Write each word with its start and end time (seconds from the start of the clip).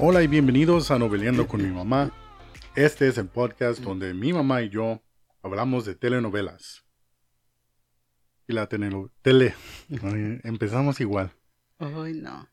Hola 0.00 0.22
y 0.22 0.28
bienvenidos 0.28 0.92
a 0.92 0.98
Noveleando 1.00 1.48
con 1.48 1.60
mi 1.60 1.72
mamá. 1.72 2.12
Este 2.76 3.08
es 3.08 3.18
el 3.18 3.26
podcast 3.26 3.80
donde 3.80 4.14
mi 4.14 4.32
mamá 4.32 4.62
y 4.62 4.68
yo 4.68 5.02
hablamos 5.42 5.84
de 5.86 5.96
telenovelas. 5.96 6.84
Y 8.46 8.52
la 8.52 8.68
tele... 8.68 9.54
empezamos 10.44 11.00
igual. 11.00 11.32
Ay, 11.80 12.12
no. 12.12 12.48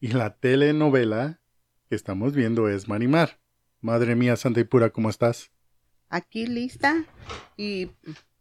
Y 0.00 0.08
la 0.08 0.36
telenovela 0.36 1.40
que 1.88 1.94
estamos 1.94 2.34
viendo 2.34 2.68
es 2.68 2.86
Marimar. 2.88 3.40
Madre 3.80 4.14
mía, 4.14 4.36
santa 4.36 4.60
y 4.60 4.64
pura, 4.64 4.90
¿cómo 4.90 5.08
estás? 5.08 5.50
Aquí 6.10 6.46
lista 6.46 7.06
y 7.56 7.90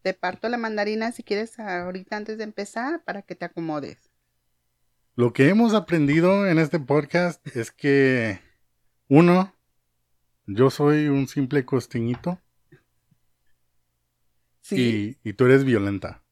te 0.02 0.14
parto 0.14 0.50
la 0.50 0.58
mandarina 0.58 1.14
si 1.14 1.24
quieres 1.24 1.58
ahorita 1.58 2.18
antes 2.18 2.38
de 2.38 2.44
empezar 2.44 3.02
para 3.06 3.22
que 3.22 3.36
te 3.36 3.46
acomodes. 3.46 4.11
Lo 5.16 5.34
que 5.34 5.50
hemos 5.50 5.74
aprendido 5.74 6.48
en 6.48 6.58
este 6.58 6.80
podcast 6.80 7.46
es 7.56 7.72
que, 7.72 8.40
uno, 9.08 9.54
yo 10.48 10.70
soy 10.70 11.08
un 11.08 11.28
simple 11.28 11.66
costeñito 11.66 12.40
Sí, 14.62 15.18
y, 15.24 15.30
y 15.30 15.34
tú 15.34 15.46
eres 15.46 15.66
violenta. 15.66 16.24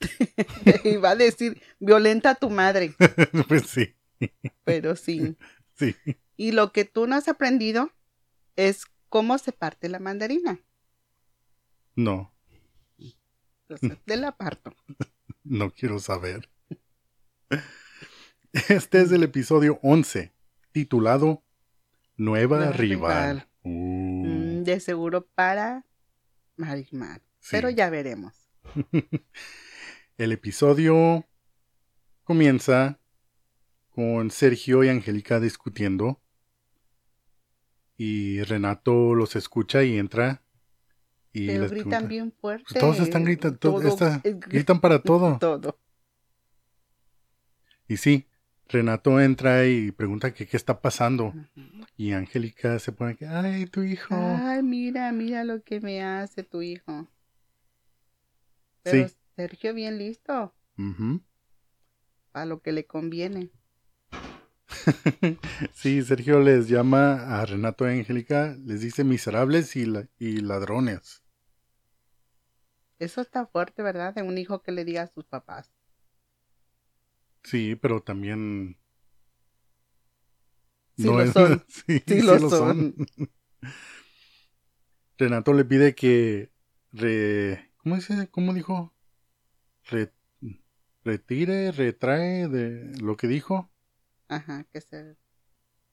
iba 0.84 1.10
a 1.10 1.16
decir 1.16 1.62
violenta 1.78 2.30
a 2.30 2.34
tu 2.34 2.50
madre, 2.50 2.94
pues 3.48 3.66
sí, 3.66 3.94
pero 4.64 4.96
sí. 4.96 5.36
sí. 5.74 5.94
Y 6.36 6.52
lo 6.52 6.72
que 6.72 6.84
tú 6.84 7.06
no 7.06 7.16
has 7.16 7.28
aprendido 7.28 7.90
es 8.56 8.86
cómo 9.08 9.38
se 9.38 9.52
parte 9.52 9.88
la 9.88 10.00
mandarina. 10.00 10.60
No, 11.94 12.34
Entonces, 13.68 13.98
te 14.04 14.16
la 14.16 14.36
parto. 14.36 14.74
No 15.44 15.70
quiero 15.70 15.98
saber. 15.98 16.50
Este 18.52 19.00
es 19.00 19.12
el 19.12 19.22
episodio 19.22 19.78
11, 19.82 20.32
titulado 20.72 21.44
Nueva 22.16 22.58
Nueva 22.58 22.72
Rival. 22.72 23.36
rival. 23.38 23.48
Uh, 23.62 24.04
Mm, 24.26 24.62
de 24.64 24.80
seguro 24.80 25.26
para 25.34 25.86
Marimar. 26.56 27.22
sí. 27.40 27.48
Pero 27.52 27.70
ya 27.70 27.90
veremos. 27.90 28.48
El 30.18 30.30
episodio 30.32 31.26
comienza 32.22 33.00
con 33.90 34.30
Sergio 34.30 34.84
y 34.84 34.88
Angélica 34.88 35.40
discutiendo. 35.40 36.20
Y 37.96 38.42
Renato 38.42 39.14
los 39.14 39.34
escucha 39.34 39.82
y 39.82 39.98
entra. 39.98 40.43
Y 41.34 41.48
Pero 41.48 41.68
gritan 41.68 41.68
pregunta, 41.90 42.00
bien 42.06 42.32
fuerte. 42.32 42.64
"Pues 42.70 42.80
todos 42.80 43.00
están 43.00 43.24
gritando, 43.24 43.58
to- 43.58 43.70
Todo 43.72 43.88
esta- 43.88 44.20
es- 44.24 44.38
gritan 44.40 44.80
para 44.80 45.02
todo. 45.02 45.36
Todo. 45.38 45.78
Y 47.88 47.96
sí, 47.98 48.26
Renato 48.68 49.20
entra 49.20 49.66
y 49.66 49.90
pregunta 49.90 50.32
que 50.32 50.46
qué 50.46 50.56
está 50.56 50.80
pasando. 50.80 51.34
Y 51.96 52.12
Angélica 52.12 52.78
se 52.78 52.92
pone 52.92 53.16
que, 53.16 53.26
ay, 53.26 53.66
tu 53.66 53.82
hijo. 53.82 54.14
Ay, 54.16 54.62
mira, 54.62 55.10
mira 55.12 55.44
lo 55.44 55.62
que 55.62 55.80
me 55.80 56.02
hace 56.02 56.44
tu 56.44 56.62
hijo. 56.62 57.08
Pero 58.82 59.08
Sí. 59.08 59.14
Sergio 59.36 59.74
bien 59.74 59.98
listo 59.98 60.54
Ujú. 60.78 61.20
a 62.32 62.44
lo 62.46 62.62
que 62.62 62.70
le 62.72 62.86
conviene. 62.86 63.50
Sí, 65.74 66.02
Sergio 66.02 66.40
les 66.40 66.68
llama 66.68 67.40
a 67.40 67.44
Renato 67.46 67.86
y 67.88 67.98
Angélica, 67.98 68.56
les 68.64 68.80
dice 68.80 69.04
miserables 69.04 69.74
y, 69.76 69.86
la- 69.86 70.08
y 70.18 70.36
ladrones. 70.38 71.22
Eso 73.04 73.20
está 73.20 73.46
fuerte, 73.46 73.82
¿verdad? 73.82 74.14
De 74.14 74.22
un 74.22 74.38
hijo 74.38 74.62
que 74.62 74.72
le 74.72 74.84
diga 74.84 75.02
a 75.02 75.06
sus 75.06 75.26
papás. 75.26 75.70
Sí, 77.44 77.76
pero 77.76 78.02
también... 78.02 78.76
Sí 80.96 81.08
lo 81.08 81.26
son. 81.26 81.64
sí, 81.68 82.02
Sí 82.06 82.20
sí 82.20 82.22
lo 82.22 82.38
lo 82.38 82.50
son. 82.50 82.94
Renato 85.18 85.52
le 85.52 85.64
pide 85.64 85.94
que... 85.94 86.50
Re... 86.92 87.72
¿Cómo 87.78 87.96
dice? 87.96 88.28
¿Cómo 88.30 88.54
dijo? 88.54 88.94
Re- 89.90 90.12
retire, 91.04 91.72
retrae 91.72 92.48
de 92.48 92.92
lo 93.00 93.16
que 93.16 93.28
dijo. 93.28 93.70
Ajá, 94.28 94.64
que 94.70 94.80
se... 94.82 95.16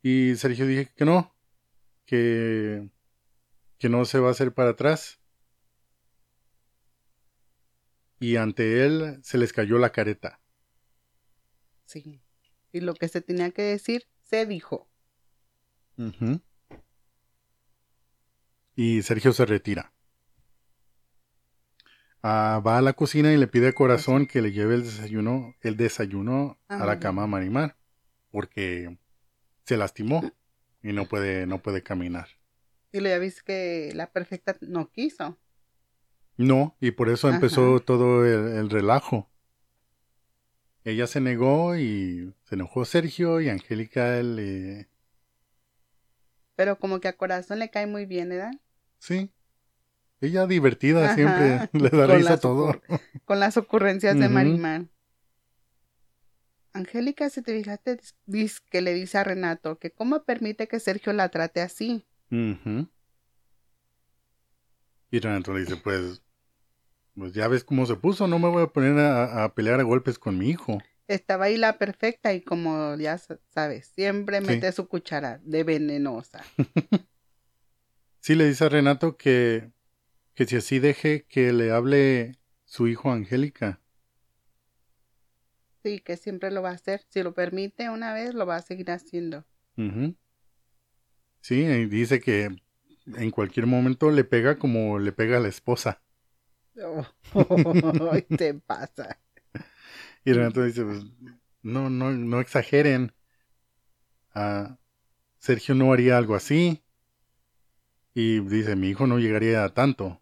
Y 0.03 0.35
Sergio 0.35 0.65
dije 0.67 0.91
que 0.95 1.05
no, 1.05 1.35
que, 2.05 2.89
que 3.79 3.89
no 3.89 4.05
se 4.05 4.19
va 4.19 4.29
a 4.29 4.31
hacer 4.33 4.55
para 4.55 4.71
atrás. 4.71 5.20
Y 8.21 8.35
ante 8.37 8.85
él 8.85 9.19
se 9.23 9.37
les 9.39 9.51
cayó 9.51 9.77
la 9.79 9.91
careta. 9.91 10.39
Sí. 11.85 12.21
Y 12.71 12.79
lo 12.81 12.93
que 12.93 13.07
se 13.07 13.19
tenía 13.19 13.49
que 13.51 13.63
decir, 13.63 14.07
se 14.21 14.45
dijo. 14.45 14.87
Y 18.75 19.01
Sergio 19.01 19.33
se 19.33 19.45
retira. 19.45 19.91
Ah, 22.23 22.61
va 22.65 22.77
a 22.77 22.81
la 22.81 22.93
cocina 22.93 23.33
y 23.33 23.37
le 23.37 23.47
pide 23.47 23.69
a 23.69 23.73
Corazón 23.73 24.27
que 24.27 24.41
le 24.41 24.51
lleve 24.51 24.75
el 24.75 24.83
desayuno, 24.83 25.55
el 25.61 25.75
desayuno 25.75 26.59
a 26.67 26.85
la 26.85 26.93
Ah. 26.93 26.99
cama 26.99 27.23
a 27.23 27.27
Marimar, 27.27 27.75
porque 28.29 28.97
se 29.65 29.77
lastimó 29.77 30.31
y 30.83 30.93
no 30.93 31.07
puede, 31.07 31.47
no 31.47 31.61
puede 31.61 31.81
caminar. 31.81 32.27
Y 32.91 32.99
le 32.99 33.17
viste 33.17 33.41
que 33.43 33.91
la 33.95 34.11
perfecta 34.11 34.55
no 34.61 34.91
quiso. 34.91 35.39
No, 36.37 36.75
y 36.79 36.91
por 36.91 37.09
eso 37.09 37.27
Ajá. 37.27 37.35
empezó 37.35 37.79
todo 37.79 38.25
el, 38.25 38.57
el 38.57 38.69
relajo. 38.69 39.29
Ella 40.83 41.05
se 41.05 41.21
negó 41.21 41.75
y 41.75 42.33
se 42.43 42.55
enojó 42.55 42.85
Sergio 42.85 43.39
y 43.39 43.49
Angélica 43.49 44.21
le... 44.23 44.89
Pero 46.55 46.77
como 46.79 46.99
que 46.99 47.07
a 47.07 47.17
corazón 47.17 47.59
le 47.59 47.69
cae 47.69 47.87
muy 47.87 48.05
bien, 48.05 48.29
¿verdad? 48.29 48.51
Sí. 48.99 49.31
Ella 50.21 50.45
divertida 50.47 51.05
Ajá. 51.05 51.15
siempre, 51.15 51.69
le 51.79 51.89
da 51.89 52.07
Con 52.07 52.17
risa 52.17 52.39
todo. 52.39 52.81
Con 53.25 53.39
las 53.39 53.57
ocurrencias 53.57 54.17
de 54.17 54.25
Ujú. 54.25 54.33
Marimar. 54.33 54.85
Angélica, 56.73 57.29
si 57.29 57.41
te 57.41 57.57
fijaste, 57.57 57.99
dice 58.25 58.59
que 58.69 58.81
le 58.81 58.93
dice 58.93 59.17
a 59.17 59.23
Renato 59.23 59.77
que 59.77 59.91
cómo 59.91 60.23
permite 60.23 60.67
que 60.67 60.79
Sergio 60.79 61.11
la 61.13 61.29
trate 61.29 61.61
así. 61.61 62.05
Ujú. 62.31 62.87
Y 65.11 65.19
Renato 65.19 65.53
le 65.53 65.59
dice, 65.61 65.75
pues, 65.77 66.23
pues 67.15 67.33
ya 67.33 67.47
ves 67.47 67.63
cómo 67.63 67.85
se 67.85 67.95
puso, 67.95 68.27
no 68.27 68.39
me 68.39 68.47
voy 68.49 68.63
a 68.63 68.67
poner 68.67 68.97
a, 68.97 69.43
a 69.43 69.53
pelear 69.53 69.79
a 69.79 69.83
golpes 69.83 70.17
con 70.17 70.37
mi 70.37 70.49
hijo. 70.49 70.79
Estaba 71.07 71.45
ahí 71.45 71.57
la 71.57 71.77
perfecta 71.77 72.33
y 72.33 72.41
como 72.41 72.95
ya 72.95 73.17
sa- 73.17 73.39
sabes, 73.49 73.87
siempre 73.87 74.39
Sí. 74.39 74.47
mete 74.47 74.71
su 74.71 74.87
cuchara 74.87 75.39
de 75.43 75.63
venenosa. 75.63 76.41
Sí 78.23 78.35
le 78.35 78.45
dice 78.45 78.65
a 78.65 78.69
Renato 78.69 79.17
que, 79.17 79.71
que 80.35 80.45
si 80.45 80.55
así 80.55 80.77
deje 80.77 81.25
que 81.27 81.51
le 81.53 81.71
hable 81.71 82.37
su 82.65 82.87
hijo 82.87 83.11
Angélica. 83.11 83.81
Sí, 85.83 85.99
que 86.01 86.17
siempre 86.17 86.51
lo 86.51 86.61
va 86.61 86.69
a 86.69 86.73
hacer. 86.73 87.03
Si 87.09 87.23
lo 87.23 87.33
permite 87.33 87.89
una 87.89 88.13
vez, 88.13 88.35
lo 88.35 88.45
va 88.45 88.57
a 88.57 88.61
seguir 88.61 88.91
haciendo. 88.91 89.43
Sí, 91.41 91.63
y 91.63 91.85
dice 91.87 92.19
que 92.19 92.55
en 93.17 93.31
cualquier 93.31 93.67
momento 93.67 94.11
le 94.11 94.23
pega 94.23 94.57
como 94.57 94.99
le 94.99 95.11
pega 95.11 95.37
a 95.37 95.39
la 95.39 95.47
esposa. 95.49 96.01
Oh, 96.77 97.05
te 98.37 98.53
pasa. 98.67 99.17
Y 100.23 100.33
Renato 100.33 100.63
dice, 100.63 100.83
pues, 100.83 101.03
no, 101.63 101.89
no, 101.89 102.11
no 102.11 102.39
exageren. 102.39 103.13
Ah, 104.33 104.77
Sergio 105.39 105.75
no 105.75 105.93
haría 105.93 106.17
algo 106.17 106.35
así. 106.35 106.81
Y 108.13 108.39
dice, 108.41 108.75
mi 108.75 108.89
hijo 108.89 109.07
no 109.07 109.19
llegaría 109.19 109.63
a 109.63 109.73
tanto. 109.73 110.21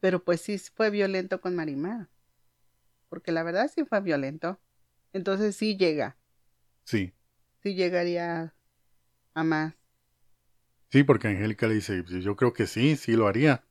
Pero 0.00 0.24
pues 0.24 0.40
sí 0.40 0.58
fue 0.58 0.90
violento 0.90 1.40
con 1.40 1.54
Marimar. 1.56 2.08
Porque 3.08 3.32
la 3.32 3.42
verdad 3.42 3.70
sí 3.74 3.84
fue 3.84 4.00
violento. 4.00 4.60
Entonces 5.12 5.56
sí 5.56 5.76
llega. 5.76 6.16
Sí, 6.84 7.12
Sí 7.62 7.74
llegaría 7.74 8.54
a 9.34 9.44
más. 9.44 9.77
Sí, 10.90 11.02
porque 11.04 11.28
Angélica 11.28 11.66
le 11.66 11.74
dice, 11.74 12.02
"Pues, 12.02 12.22
yo 12.24 12.36
creo 12.36 12.52
que 12.52 12.66
sí, 12.66 12.96
sí 12.96 13.12
lo 13.12 13.26
haría. 13.26 13.64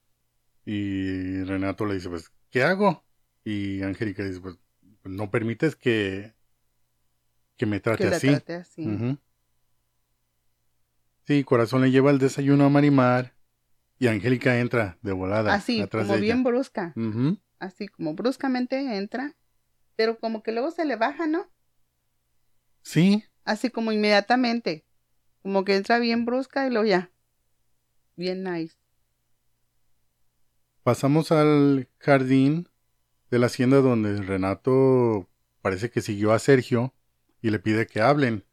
Y 0.66 1.44
Renato 1.44 1.86
le 1.86 1.96
dice, 1.96 2.10
pues, 2.10 2.32
¿qué 2.50 2.64
hago? 2.64 3.06
Y 3.44 3.82
Angélica 3.84 4.24
dice, 4.24 4.42
pues, 4.42 4.58
no 5.04 5.32
permites 5.32 5.76
que, 5.76 6.34
que 7.56 7.66
me 7.66 7.80
trate 7.80 8.04
Que 8.04 8.10
la 8.10 8.18
así. 8.18 8.28
trate 8.28 8.56
así. 8.56 9.18
Sí, 11.26 11.44
Corazón 11.44 11.82
le 11.82 11.92
lleva 11.92 12.12
el 12.12 12.20
desayuno 12.20 12.66
a 12.66 12.70
Marimar 12.70 13.34
y 14.00 14.08
Angélica 14.08 14.60
entra 14.60 14.98
de 15.02 15.12
volada. 15.12 15.54
Así, 15.54 15.82
atrás 15.82 16.04
como 16.04 16.16
de 16.16 16.22
bien 16.22 16.38
ella. 16.40 16.44
brusca. 16.50 16.94
Así 17.60 17.88
como 17.88 18.14
bruscamente 18.14 18.98
entra. 18.98 19.36
Pero 19.96 20.20
como 20.20 20.44
que 20.44 20.52
luego 20.52 20.72
se 20.72 20.86
le 20.86 20.96
baja, 20.96 21.28
¿no? 21.28 21.50
Sí, 22.82 23.24
Así 23.44 23.70
como 23.70 23.92
inmediatamente. 23.92 24.86
Como 25.48 25.64
que 25.64 25.78
entra 25.78 25.98
bien 25.98 26.26
brusca 26.26 26.68
y 26.68 26.70
luego 26.70 26.86
ya. 26.86 27.10
Bien 28.18 28.44
nice. 28.44 28.76
pasamos 30.84 31.32
al 31.32 31.88
jardín 32.00 32.68
de 33.32 33.40
la 33.40 33.46
hacienda 33.46 33.78
donde 33.78 34.22
Renato 34.22 35.30
parece 35.62 35.90
que 35.90 36.02
siguió 36.02 36.34
a 36.34 36.40
Sergio 36.40 36.94
y 37.42 37.52
le 37.52 37.60
pide 37.60 37.88
que 37.88 38.02
hablen. 38.02 38.44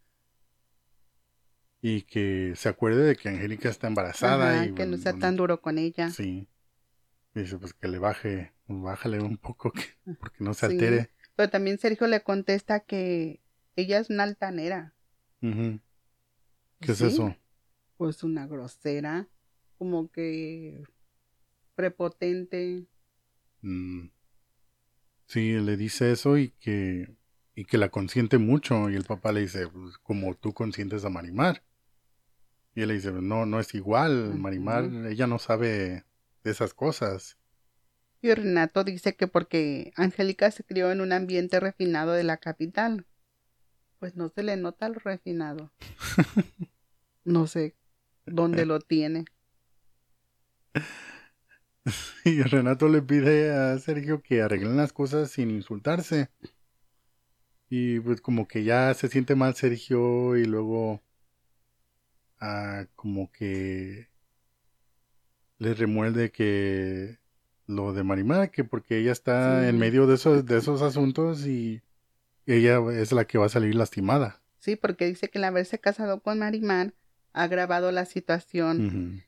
Y 1.83 2.03
que 2.03 2.53
se 2.55 2.69
acuerde 2.69 3.03
de 3.03 3.17
que 3.17 3.29
Angélica 3.29 3.71
está 3.71 3.89
embarazada. 3.89 4.55
Ajá, 4.55 4.67
y 4.67 4.75
que 4.75 4.87
no 4.87 4.97
sea 4.97 5.15
tan 5.15 5.35
duro 5.35 5.61
con 5.61 5.79
ella. 5.79 6.11
Sí. 6.11 6.47
Dice, 7.35 7.59
pues 7.59 7.75
que 7.75 7.89
le 7.89 7.99
baje, 7.99 8.53
bájale 8.69 9.19
un 9.19 9.37
poco, 9.37 9.73
que, 9.73 9.83
porque 10.21 10.45
no 10.45 10.55
se 10.55 10.69
Sí. 10.69 10.75
altere. 10.75 11.11
Pero 11.35 11.51
también 11.51 11.77
Sergio 11.79 12.07
le 12.07 12.23
contesta 12.23 12.79
que 12.79 13.41
ella 13.75 13.99
es 13.99 14.11
una 14.11 14.23
altanera. 14.23 14.95
Ujú. 15.43 15.81
¿Qué 16.81 16.93
es 16.93 17.01
eso? 17.01 17.35
Pues 17.97 18.23
una 18.23 18.47
grosera, 18.47 19.29
como 19.79 20.11
que 20.11 20.83
prepotente. 21.75 22.87
Mm. 23.63 24.09
Sí, 25.27 25.53
le 25.53 25.77
dice 25.77 26.13
eso 26.13 26.37
y 26.37 26.51
que, 26.51 27.17
y 27.55 27.65
que 27.65 27.79
la 27.79 27.89
consiente 27.89 28.39
mucho. 28.39 28.91
Y 28.91 28.95
el 28.95 29.05
papá 29.05 29.33
le 29.33 29.41
dice, 29.41 29.69
pues, 29.69 29.99
como 29.99 30.35
tú 30.35 30.53
consientes 30.53 31.05
a 31.05 31.11
Marimar. 31.11 31.63
Y 32.75 32.83
él 32.83 32.89
le 32.89 32.95
dice, 32.95 33.13
no, 33.13 33.47
no 33.47 33.61
es 33.61 33.75
igual. 33.75 34.35
Marimar, 34.39 34.85
ella 35.09 35.27
no 35.27 35.39
sabe 35.39 36.05
de 36.43 36.51
esas 36.51 36.75
cosas. 36.75 37.39
Y 38.21 38.33
Renato 38.33 38.85
dice 38.85 39.17
que 39.17 39.27
porque 39.27 39.93
Angélica 39.97 40.51
se 40.51 40.65
crió 40.65 40.91
en 40.91 41.01
un 41.01 41.13
ambiente 41.13 41.61
refinado 41.61 42.13
de 42.13 42.25
la 42.25 42.39
capital. 42.39 43.07
Pues 43.99 44.17
no 44.17 44.29
se 44.29 44.43
le 44.43 44.57
nota 44.57 44.89
lo 44.89 44.99
refinado. 44.99 45.73
No 47.27 47.47
sé 47.47 47.75
dónde 48.27 48.67
lo 48.67 48.81
tiene. 48.81 49.25
Y 52.25 52.43
Renato 52.43 52.89
le 52.89 53.03
pide 53.03 53.53
a 53.55 53.79
Sergio 53.79 54.23
que 54.23 54.43
arreglen 54.43 54.77
las 54.77 54.93
cosas 54.93 55.31
sin 55.31 55.51
insultarse. 55.51 56.29
Y 57.69 58.01
pues 58.01 58.21
como 58.21 58.47
que 58.49 58.65
ya 58.65 58.93
se 58.95 59.09
siente 59.09 59.35
mal 59.35 59.55
Sergio 59.55 60.37
y 60.37 60.45
luego 60.45 61.03
ah, 62.41 62.87
como 62.95 63.31
que 63.33 64.09
le 65.59 65.75
remuerde 65.75 66.31
que 66.31 67.19
lo 67.67 67.93
de 67.93 68.03
Marimar, 68.05 68.51
que 68.51 68.65
porque 68.65 68.99
ella 68.99 69.13
está 69.13 69.63
Sí. 69.63 69.69
en 69.69 69.79
medio 69.79 70.07
de 70.07 70.15
esos, 70.17 70.45
de 70.47 70.59
esos 70.59 70.83
asuntos 70.83 71.47
y 71.47 71.83
ella 72.47 72.79
es 72.93 73.13
la 73.13 73.25
que 73.27 73.39
va 73.39 73.47
a 73.47 73.51
salir 73.51 73.75
lastimada. 73.75 74.43
Sí, 74.59 74.77
porque 74.77 75.07
dice 75.07 75.29
que 75.29 75.39
el 75.39 75.45
haberse 75.45 75.79
casado 75.79 76.21
con 76.21 76.39
Marimar 76.39 76.95
ha 77.33 77.43
agravado 77.45 77.93
la 77.93 78.05
situación. 78.05 79.25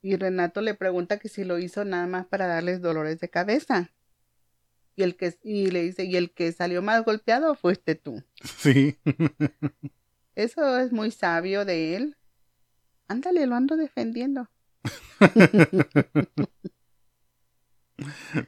Y 0.00 0.16
Renato 0.16 0.60
le 0.60 0.74
pregunta 0.74 1.18
que 1.18 1.28
si 1.28 1.44
lo 1.44 1.58
hizo 1.58 1.84
nada 1.84 2.06
más 2.06 2.26
para 2.26 2.46
darles 2.46 2.80
dolores 2.80 3.20
de 3.20 3.28
cabeza. 3.28 3.92
Y 4.96 5.02
el 5.02 5.16
que 5.16 5.38
y 5.42 5.70
le 5.70 5.82
dice, 5.82 6.04
"Y 6.04 6.16
el 6.16 6.32
que 6.32 6.50
salió 6.52 6.82
más 6.82 7.04
golpeado 7.04 7.54
fuiste 7.54 7.94
tú." 7.94 8.22
Sí. 8.58 8.98
Eso 10.34 10.78
es 10.78 10.92
muy 10.92 11.10
sabio 11.10 11.64
de 11.64 11.96
él. 11.96 12.16
Ándale, 13.08 13.46
lo 13.46 13.54
ando 13.56 13.76
defendiendo. 13.76 14.48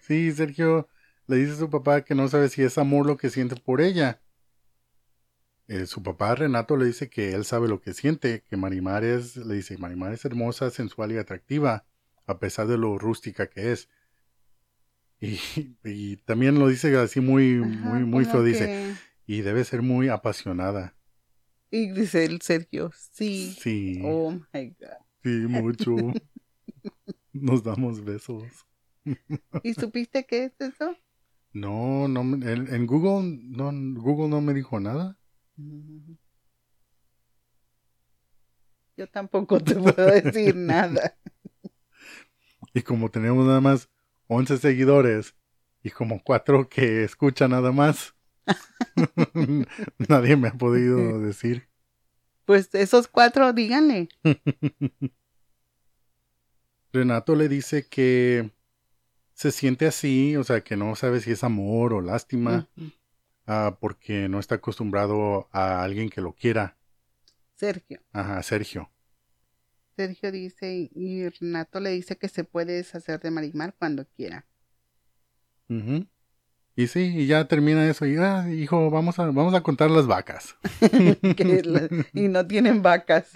Sí, 0.03 0.31
Sergio 0.31 0.89
le 1.31 1.37
dice 1.37 1.53
a 1.53 1.57
su 1.57 1.71
papá 1.71 2.03
que 2.03 2.17
no 2.17 2.27
sabe 2.29 2.49
si 2.49 2.63
es 2.63 2.77
amor 2.77 3.07
lo 3.07 3.17
que 3.17 3.31
siente 3.31 3.55
por 3.55 3.81
ella. 3.81 4.21
Eh, 5.69 5.87
su 5.87 6.03
papá 6.03 6.35
Renato 6.35 6.77
le 6.77 6.87
dice 6.87 7.09
que 7.09 7.33
él 7.33 7.45
sabe 7.45 7.69
lo 7.69 7.81
que 7.81 7.95
siente, 7.95 8.43
que 8.49 8.57
Marimar 8.57 9.05
es, 9.05 9.37
le 9.37 9.55
dice, 9.55 9.79
Marimar 9.79 10.13
es 10.13 10.25
hermosa, 10.25 10.71
sensual 10.71 11.13
y 11.13 11.19
atractiva, 11.19 11.87
a 12.27 12.41
pesar 12.41 12.67
de 12.67 12.77
lo 12.77 12.99
rústica 12.99 13.49
que 13.49 13.71
es. 13.71 13.89
Y, 15.21 15.39
y 15.85 16.17
también 16.17 16.59
lo 16.59 16.67
dice 16.67 16.97
así 16.97 17.21
muy, 17.21 17.61
Ajá, 17.63 17.69
muy, 17.69 18.05
muy 18.05 18.25
feo, 18.25 18.43
dice, 18.43 18.97
y 19.25 19.43
debe 19.43 19.63
ser 19.65 19.83
muy 19.83 20.09
apasionada. 20.09 20.97
Y 21.71 21.93
dice 21.93 22.25
el 22.25 22.41
Sergio, 22.41 22.91
sí. 23.13 23.57
Sí, 23.61 24.01
Oh 24.03 24.33
my 24.33 24.75
God. 24.81 24.89
sí, 25.23 25.31
mucho. 25.47 25.95
Nos 27.33 27.63
damos 27.63 28.05
besos. 28.05 28.43
¿Y 29.63 29.75
supiste 29.75 30.27
qué 30.27 30.47
es 30.47 30.61
eso? 30.61 30.97
No, 31.53 32.07
no, 32.09 32.21
en, 32.21 32.73
en 32.73 32.87
Google, 32.87 33.41
no, 33.43 33.71
Google 34.01 34.29
no 34.29 34.41
me 34.41 34.55
dijo 34.55 34.79
nada. 34.81 35.19
Yo 38.97 39.07
tampoco 39.09 39.61
te 39.61 39.75
puedo 39.75 40.07
decir 40.07 40.55
nada. 40.57 41.17
Y 42.75 42.83
como 42.83 43.11
tenemos 43.11 43.47
nada 43.47 43.61
más 43.61 43.89
11 44.29 44.59
seguidores 44.59 45.35
y 45.83 45.91
como 45.91 46.23
4 46.23 46.69
que 46.69 47.03
escuchan 47.03 47.53
nada 47.53 47.73
más, 47.73 48.15
nadie 50.09 50.37
me 50.37 50.49
ha 50.49 50.53
podido 50.53 51.19
decir. 51.21 51.69
Pues 52.45 52.75
esos 52.75 53.09
cuatro, 53.09 53.53
díganle. 53.53 54.09
Renato 56.93 57.37
le 57.37 57.49
dice 57.49 57.87
que 57.89 58.51
se 59.41 59.53
siente 59.53 59.87
así, 59.87 60.37
o 60.37 60.45
sea, 60.45 60.61
que 60.61 60.77
no 60.77 60.95
sabe 60.97 61.19
si 61.23 61.31
es 61.31 61.43
amor 61.45 61.95
o 61.95 62.03
lástima, 62.03 62.69
ah, 63.47 63.79
porque 63.81 64.29
no 64.29 64.39
está 64.39 64.57
acostumbrado 64.57 65.49
a 65.51 65.83
alguien 65.83 66.11
que 66.11 66.21
lo 66.21 66.35
quiera. 66.35 66.77
Sergio. 67.55 68.03
Ajá, 68.13 68.43
Sergio. 68.43 68.91
Sergio 69.97 70.31
dice, 70.31 70.91
y 70.95 71.27
Renato 71.31 71.81
le 71.81 71.89
dice 71.89 72.19
que 72.19 72.29
se 72.29 72.45
puede 72.45 72.75
deshacer 72.75 73.19
de 73.21 73.31
Marimar 73.31 73.75
cuando 73.79 74.05
quiera. 74.07 74.45
Y 76.77 76.87
sí, 76.89 77.01
y 77.17 77.27
ya 77.27 77.49
termina 77.49 77.89
eso. 77.89 78.05
Y, 78.05 78.17
ah, 78.19 78.47
hijo, 78.53 78.91
vamos 78.91 79.19
a, 79.19 79.25
vamos 79.25 79.55
a 79.55 79.63
contar 79.63 79.91
las 79.91 80.07
vacas. 80.07 80.55
Que 81.37 81.63
la- 81.65 81.89
y 82.13 82.29
no 82.29 82.47
tienen 82.47 82.83
vacas. 82.83 83.33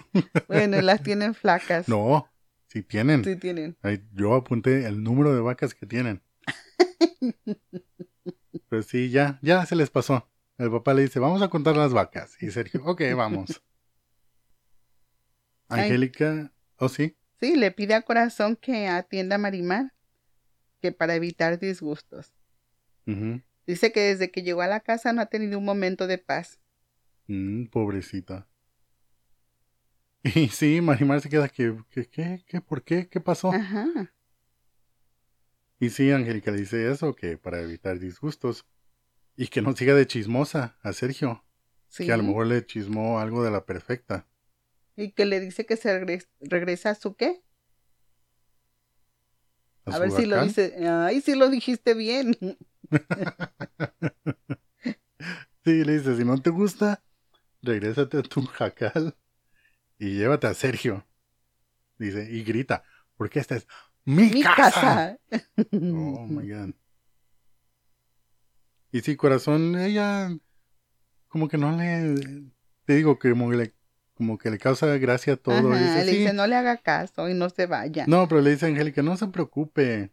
Bueno, 0.47 0.79
las 0.81 1.01
tienen 1.01 1.33
flacas. 1.33 1.87
No, 1.89 2.29
si 2.75 2.83
tienen. 2.83 3.23
Sí 3.23 3.37
tienen. 3.37 3.77
Yo 4.11 4.35
apunté 4.35 4.85
el 4.85 5.01
número 5.01 5.33
de 5.33 5.39
vacas 5.39 5.73
que 5.73 5.85
tienen. 5.85 6.21
Pues 8.67 8.87
sí, 8.87 9.11
ya, 9.11 9.39
ya 9.41 9.65
se 9.65 9.75
les 9.75 9.91
pasó. 9.91 10.27
El 10.57 10.71
papá 10.71 10.93
le 10.93 11.03
dice, 11.03 11.19
vamos 11.19 11.41
a 11.41 11.49
contar 11.49 11.77
las 11.77 11.93
vacas. 11.93 12.41
Y 12.41 12.49
Sergio, 12.49 12.83
ok, 12.83 13.01
vamos. 13.15 13.61
Angélica, 15.69 16.51
oh 16.77 16.89
sí, 16.89 17.15
Sí, 17.39 17.55
le 17.55 17.71
pide 17.71 17.93
a 17.93 18.01
Corazón 18.01 18.55
que 18.55 18.87
atienda 18.87 19.35
a 19.35 19.39
Marimar, 19.39 19.93
que 20.81 20.91
para 20.91 21.15
evitar 21.15 21.59
disgustos. 21.59 22.33
Dice 23.67 23.91
que 23.91 24.01
desde 24.01 24.31
que 24.31 24.41
llegó 24.41 24.61
a 24.61 24.67
la 24.67 24.79
casa 24.79 25.13
no 25.13 25.21
ha 25.21 25.27
tenido 25.27 25.59
un 25.59 25.65
momento 25.65 26.07
de 26.07 26.17
paz. 26.17 26.59
Mm, 27.27 27.67
pobrecita. 27.67 28.47
Y 30.33 30.47
sí, 30.49 30.81
Marimar 30.81 31.21
se 31.21 31.29
queda 31.29 31.47
que, 31.49 31.77
que, 31.91 32.07
¿qué, 32.09 32.43
qué, 32.47 32.59
por 32.59 32.83
qué, 32.83 33.07
qué 33.07 33.19
pasó? 33.21 33.51
Ajá. 33.53 33.85
Y 35.79 35.89
sí, 35.91 36.09
Angélica 36.11 36.49
le 36.51 36.57
dice 36.61 36.89
eso, 36.91 37.15
que 37.15 37.37
para 37.37 37.61
evitar 37.61 37.99
disgustos. 37.99 38.65
Y 39.37 39.47
que 39.49 39.61
no 39.61 39.75
siga 39.75 39.93
de 39.93 40.07
chismosa 40.07 40.77
a 40.81 40.93
Sergio, 40.93 41.43
Sí. 41.89 42.05
que 42.05 42.13
a 42.13 42.17
lo 42.17 42.23
mejor 42.23 42.47
le 42.47 42.65
chismó 42.65 43.19
algo 43.19 43.43
de 43.43 43.51
la 43.51 43.65
perfecta. 43.65 44.27
Y 44.95 45.11
que 45.11 45.25
le 45.25 45.39
dice 45.39 45.65
que 45.65 45.77
se 45.77 45.89
regres- 45.99 46.27
regresa 46.39 46.89
a 46.91 46.95
su 46.95 47.15
qué. 47.15 47.43
A, 49.85 49.91
A, 49.91 49.93
su 49.95 49.99
ver 50.01 50.11
si 50.11 50.25
lo 50.25 50.43
dice. 50.43 50.87
Ay, 50.87 51.21
sí 51.21 51.35
lo 51.35 51.49
dijiste 51.49 51.93
bien. 51.93 52.35
Sí, 55.63 55.83
le 55.83 55.97
dice, 55.97 56.15
si 56.15 56.23
no 56.23 56.39
te 56.39 56.51
gusta, 56.51 57.03
regrésate 57.63 58.19
a 58.19 58.21
tu 58.21 58.43
jacal 58.45 59.17
y 60.05 60.15
llévate 60.15 60.47
a 60.47 60.53
Sergio. 60.53 61.05
Dice, 61.97 62.27
y 62.29 62.43
grita, 62.43 62.83
porque 63.17 63.39
esta 63.39 63.55
es 63.55 63.67
mi, 64.03 64.29
Mi 64.29 64.43
casa. 64.43 65.17
casa. 65.17 65.19
Oh 65.71 66.25
my 66.27 66.47
god. 66.49 66.73
Y 68.91 69.01
sí, 69.01 69.15
corazón, 69.15 69.75
ella 69.77 70.29
como 71.27 71.47
que 71.49 71.57
no 71.57 71.75
le 71.75 72.15
te 72.85 72.95
digo 72.95 73.19
que 73.19 73.31
como 73.31 73.49
que 73.49 73.57
le, 73.57 73.73
como 74.13 74.37
que 74.37 74.49
le 74.49 74.57
causa 74.57 74.87
gracia 74.97 75.35
todo. 75.35 75.73
Ajá, 75.73 75.81
dice, 75.99 76.05
le 76.05 76.11
"Sí". 76.11 76.17
dice, 76.19 76.33
no 76.33 76.47
le 76.47 76.55
haga 76.55 76.77
caso 76.77 77.27
y 77.29 77.33
no 77.33 77.49
se 77.49 77.65
vaya. 77.65 78.05
No, 78.07 78.27
pero 78.27 78.41
le 78.41 78.51
dice 78.51 78.65
a 78.67 78.69
Angélica, 78.69 79.01
no 79.01 79.17
se 79.17 79.27
preocupe. 79.27 80.11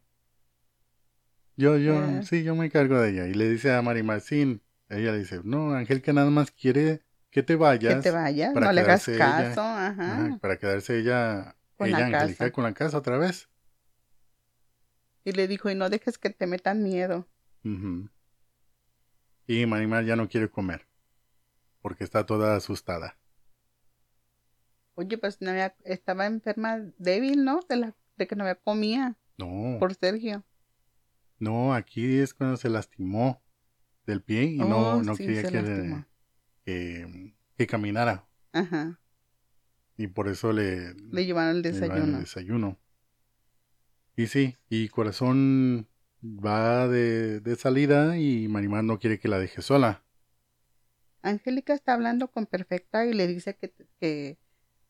Yo, 1.57 1.77
yo, 1.77 2.23
sí, 2.23 2.43
yo 2.43 2.57
me 2.57 2.67
encargo 2.67 2.99
de 3.01 3.11
ella. 3.11 3.27
Y 3.29 3.35
le 3.35 3.49
dice 3.51 3.73
a 3.73 3.83
Mari 3.83 4.03
Marcín, 4.03 4.63
ella 4.89 5.13
le 5.13 5.19
dice, 5.21 5.41
no, 5.45 5.73
Angélica 5.75 6.13
nada 6.13 6.31
más 6.31 6.51
quiere 6.51 7.03
que 7.33 7.43
te 7.43 7.57
vayas. 7.57 7.97
que 7.97 8.01
te 8.03 8.11
vayas, 8.13 8.53
para 8.55 8.67
no 8.67 8.73
le 8.73 8.81
hagas 8.83 9.09
ella. 9.09 9.19
caso. 9.19 9.61
Ajá. 9.63 10.39
Para 10.41 10.57
quedarse 10.59 10.99
ella, 11.01 11.57
Con 11.77 11.89
ella, 11.89 11.99
la 11.99 12.07
Angélica, 12.19 12.39
casa. 12.45 12.53
con 12.53 12.65
la 12.65 12.75
casa 12.75 12.99
otra 12.99 13.19
vez. 13.19 13.49
Y 15.25 15.33
le 15.33 15.49
dijo, 15.49 15.69
y 15.71 15.75
no 15.75 15.89
dejes 15.91 16.19
que 16.19 16.31
te 16.31 16.47
metan 16.47 16.83
miedo. 16.85 17.27
Y 19.47 19.67
Marimar 19.67 20.05
ya 20.05 20.17
no 20.17 20.29
quiere 20.29 20.49
comer. 20.51 20.87
Porque 21.81 22.05
está 22.05 22.27
toda 22.27 22.55
asustada. 22.57 23.19
Oye, 24.95 25.17
pues 25.19 25.41
no 25.41 25.51
había- 25.51 25.75
estaba 25.85 26.27
enferma 26.27 26.79
débil, 26.99 27.45
¿no? 27.45 27.61
De, 27.69 27.77
la, 27.77 27.95
de 28.17 28.27
que 28.27 28.37
no 28.37 28.45
había 28.45 28.57
comía 28.57 29.17
No, 29.39 29.79
por 29.81 29.95
Sergio. 29.95 30.45
no, 31.39 31.73
aquí 31.75 32.19
es 32.19 32.35
cuando 32.35 32.57
se 32.57 32.69
lastimó 32.69 33.43
del 34.07 34.23
pie 34.23 34.43
y 34.45 34.59
no, 34.59 34.97
Oh, 34.99 35.03
no 35.03 35.17
sí, 35.17 35.25
quería 35.27 35.43
que 35.45 35.63
le. 35.63 36.05
Que, 36.65 37.35
que 37.57 37.67
caminara. 37.67 38.27
Ajá. 38.53 38.99
Y 39.97 40.07
por 40.09 40.29
eso 40.29 40.53
le, 40.53 40.95
Le 40.95 41.25
llevaron 41.27 41.57
el 41.57 41.63
le 41.63 41.73
llevaron 41.73 42.15
el 42.15 42.17
desayuno. 42.17 42.19
desayuno. 42.21 42.79
Y 44.17 44.27
sí, 44.27 44.57
y 44.69 44.89
Corazón 44.89 45.89
va 46.23 46.87
de, 46.89 47.41
de 47.41 47.57
salida 47.57 48.19
y 48.19 48.49
Marimar 48.49 48.85
no 48.85 48.99
quiere 48.99 49.19
que 49.19 49.29
la 49.29 49.39
deje 49.39 49.63
sola. 49.63 50.05
Angélica 51.23 51.73
está 51.75 51.95
hablando 51.95 52.31
con 52.31 52.47
Perfecta 52.47 53.07
y 53.07 53.13
le 53.13 53.27
dice 53.27 53.57
que, 53.57 53.73
que 54.01 54.39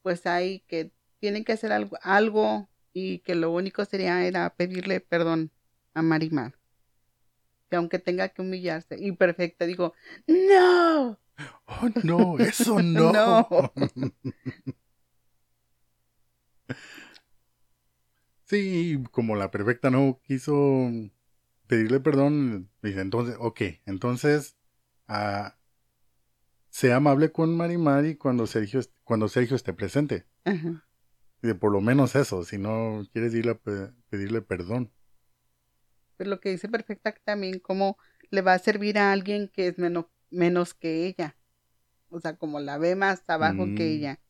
pues 0.02 0.26
hay 0.26 0.60
que 0.60 0.92
tienen 1.20 1.44
que 1.44 1.52
hacer 1.52 1.72
algo, 1.72 1.98
algo 2.02 2.68
y 2.92 3.18
que 3.20 3.34
lo 3.34 3.52
único 3.52 3.84
sería 3.84 4.26
era 4.26 4.54
pedirle 4.56 5.00
perdón 5.00 5.52
a 5.94 6.02
Marimar. 6.02 6.58
Que 7.70 7.76
aunque 7.76 7.98
tenga 7.98 8.28
que 8.30 8.42
humillarse. 8.42 8.96
Y 8.98 9.12
Perfecta 9.12 9.66
digo, 9.66 9.94
no. 10.26 11.18
Oh, 11.66 11.88
no, 12.02 12.38
eso 12.38 12.80
no. 12.82 13.12
No. 13.12 13.72
Sí, 18.44 19.02
como 19.10 19.36
la 19.36 19.50
perfecta 19.50 19.90
no 19.90 20.20
quiso 20.24 20.90
pedirle 21.66 22.00
perdón, 22.00 22.70
dice 22.82 23.00
entonces, 23.00 23.36
ok, 23.38 23.60
entonces 23.86 24.56
ah, 25.08 25.56
sea 26.68 26.96
amable 26.96 27.32
con 27.32 27.56
Marimar 27.56 28.04
y 28.04 28.16
cuando 28.16 28.46
Sergio, 28.46 28.80
cuando 29.04 29.28
Sergio 29.28 29.56
esté 29.56 29.72
presente. 29.72 30.26
Ajá. 30.44 30.86
Dice, 31.40 31.54
por 31.54 31.72
lo 31.72 31.80
menos 31.80 32.14
eso, 32.14 32.44
si 32.44 32.58
no 32.58 33.02
quieres 33.12 33.34
irle 33.34 33.52
a 33.52 33.58
pe- 33.58 33.92
pedirle 34.10 34.42
perdón. 34.42 34.92
Pero 36.16 36.30
lo 36.30 36.40
que 36.40 36.50
dice 36.50 36.68
Perfecta 36.68 37.14
también, 37.24 37.58
cómo 37.58 37.96
le 38.30 38.42
va 38.42 38.54
a 38.54 38.58
servir 38.58 38.98
a 38.98 39.12
alguien 39.12 39.48
que 39.48 39.66
es 39.68 39.78
menos, 39.78 40.06
menos 40.32 40.74
que 40.74 41.06
ella. 41.06 41.36
O 42.10 42.20
sea, 42.20 42.36
como 42.36 42.60
la 42.60 42.78
ve 42.78 42.96
más 42.96 43.22
abajo 43.28 43.66
que 43.76 43.84
Mm. 43.84 43.92
ella. 43.96 44.20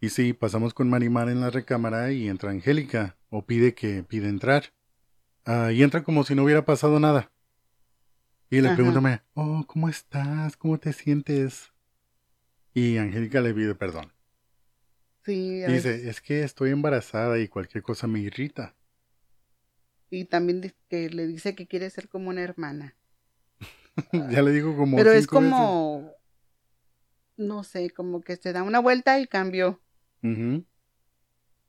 Y 0.00 0.10
sí, 0.10 0.32
pasamos 0.32 0.74
con 0.74 0.90
Marimar 0.90 1.28
en 1.28 1.40
la 1.40 1.50
recámara 1.50 2.12
y 2.12 2.28
entra 2.28 2.50
Angélica, 2.50 3.16
o 3.30 3.44
pide 3.46 3.74
que 3.74 4.02
pide 4.02 4.28
entrar. 4.28 4.72
Ah, 5.46 5.72
y 5.72 5.82
entra 5.82 6.04
como 6.04 6.24
si 6.24 6.34
no 6.34 6.44
hubiera 6.44 6.64
pasado 6.64 7.00
nada. 7.00 7.30
Y 8.50 8.60
le 8.60 8.68
Ajá. 8.68 8.76
pregunta, 8.76 9.24
oh, 9.34 9.64
¿cómo 9.66 9.88
estás? 9.88 10.56
¿Cómo 10.56 10.78
te 10.78 10.92
sientes? 10.92 11.72
Y 12.74 12.98
Angélica 12.98 13.40
le 13.40 13.54
pide 13.54 13.74
perdón. 13.74 14.12
Sí, 15.24 15.62
a 15.64 15.70
Dice, 15.70 15.92
veces- 15.92 16.06
es 16.06 16.20
que 16.20 16.42
estoy 16.42 16.70
embarazada 16.70 17.38
y 17.38 17.48
cualquier 17.48 17.82
cosa 17.82 18.06
me 18.06 18.20
irrita. 18.20 18.76
y 20.10 20.26
también 20.26 20.72
que 20.88 21.10
le 21.10 21.26
dice 21.26 21.54
que 21.56 21.66
quiere 21.66 21.90
ser 21.90 22.08
como 22.08 22.30
una 22.30 22.42
hermana. 22.42 22.96
ya 24.30 24.42
le 24.42 24.50
digo 24.52 24.76
como 24.76 24.96
Pero 24.98 25.10
es 25.12 25.26
veces. 25.26 25.28
como, 25.28 26.12
no 27.36 27.62
sé, 27.64 27.90
como 27.90 28.20
que 28.20 28.36
se 28.36 28.52
da 28.52 28.62
una 28.62 28.80
vuelta 28.80 29.18
y 29.20 29.26
cambió, 29.26 29.80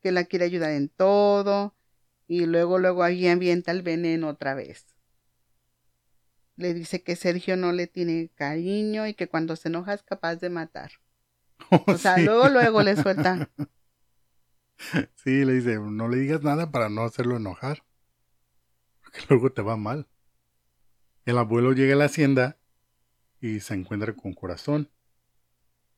que 0.01 0.11
la 0.11 0.23
quiere 0.25 0.45
ayudar 0.45 0.71
en 0.71 0.89
todo 0.89 1.75
y 2.27 2.45
luego, 2.45 2.79
luego 2.79 3.03
ahí 3.03 3.27
ambienta 3.27 3.71
el 3.71 3.81
veneno 3.81 4.29
otra 4.29 4.53
vez. 4.55 4.85
Le 6.57 6.73
dice 6.73 7.01
que 7.03 7.15
Sergio 7.15 7.55
no 7.57 7.71
le 7.71 7.87
tiene 7.87 8.29
cariño 8.35 9.07
y 9.07 9.13
que 9.13 9.27
cuando 9.27 9.55
se 9.55 9.69
enoja 9.69 9.93
es 9.93 10.03
capaz 10.03 10.35
de 10.37 10.49
matar. 10.49 10.91
O 11.87 11.97
sea, 11.97 12.17
Sí. 12.17 12.25
luego, 12.25 12.49
luego 12.49 12.81
le 12.81 12.95
suelta. 12.95 13.49
Sí, 15.15 15.43
le 15.45 15.53
dice, 15.53 15.79
no 15.79 16.07
le 16.07 16.17
digas 16.17 16.43
nada 16.43 16.71
para 16.71 16.89
no 16.89 17.03
hacerlo 17.03 17.37
enojar. 17.37 17.83
Porque 19.01 19.21
luego 19.29 19.51
te 19.51 19.61
va 19.61 19.77
mal. 19.77 20.07
El 21.25 21.37
abuelo 21.37 21.73
llega 21.73 21.93
a 21.93 21.97
la 21.97 22.05
hacienda 22.05 22.57
y 23.41 23.59
se 23.59 23.73
encuentra 23.73 24.13
con 24.13 24.33
corazón. 24.33 24.89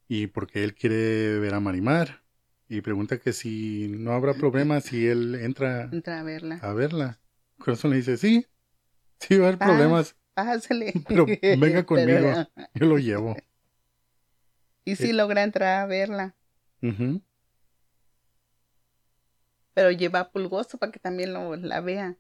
Y 0.08 0.28
porque 0.28 0.64
él 0.64 0.74
quiere 0.74 1.38
ver 1.40 1.54
a 1.54 1.60
Marimar. 1.60 2.24
Y 2.70 2.82
pregunta 2.82 3.20
que 3.20 3.34
si 3.34 3.88
no 3.90 4.12
habrá 4.14 4.34
problema 4.34 4.82
si 4.82 5.08
él 5.08 5.36
entra 5.36 5.84
Entra 5.92 6.20
a 6.20 6.24
verla. 6.24 6.56
a 6.62 6.74
verla. 6.74 7.20
Corazón 7.60 7.92
le 7.92 7.98
dice, 7.98 8.18
sí, 8.18 8.46
sí 9.20 9.38
va 9.38 9.46
a 9.46 9.48
haber 9.50 9.60
Ah. 9.62 9.66
problemas. 9.68 10.16
Pásale. 10.34 10.94
Pero 11.08 11.26
venga 11.26 11.86
conmigo. 11.86 12.20
Pero- 12.20 12.48
Yo 12.74 12.86
lo 12.86 12.98
llevo. 12.98 13.36
y 14.86 14.96
sí 14.96 15.10
Eh. 15.10 15.14
logra 15.14 15.44
entrar 15.44 15.82
a 15.82 15.86
verla. 15.88 16.36
Pero 19.74 19.92
lleva 19.92 20.20
a 20.22 20.32
Pulgoso 20.32 20.78
para 20.78 20.92
que 20.92 21.00
también 21.00 21.34
lo, 21.34 21.56
la 21.56 21.82
vea. 21.82 22.18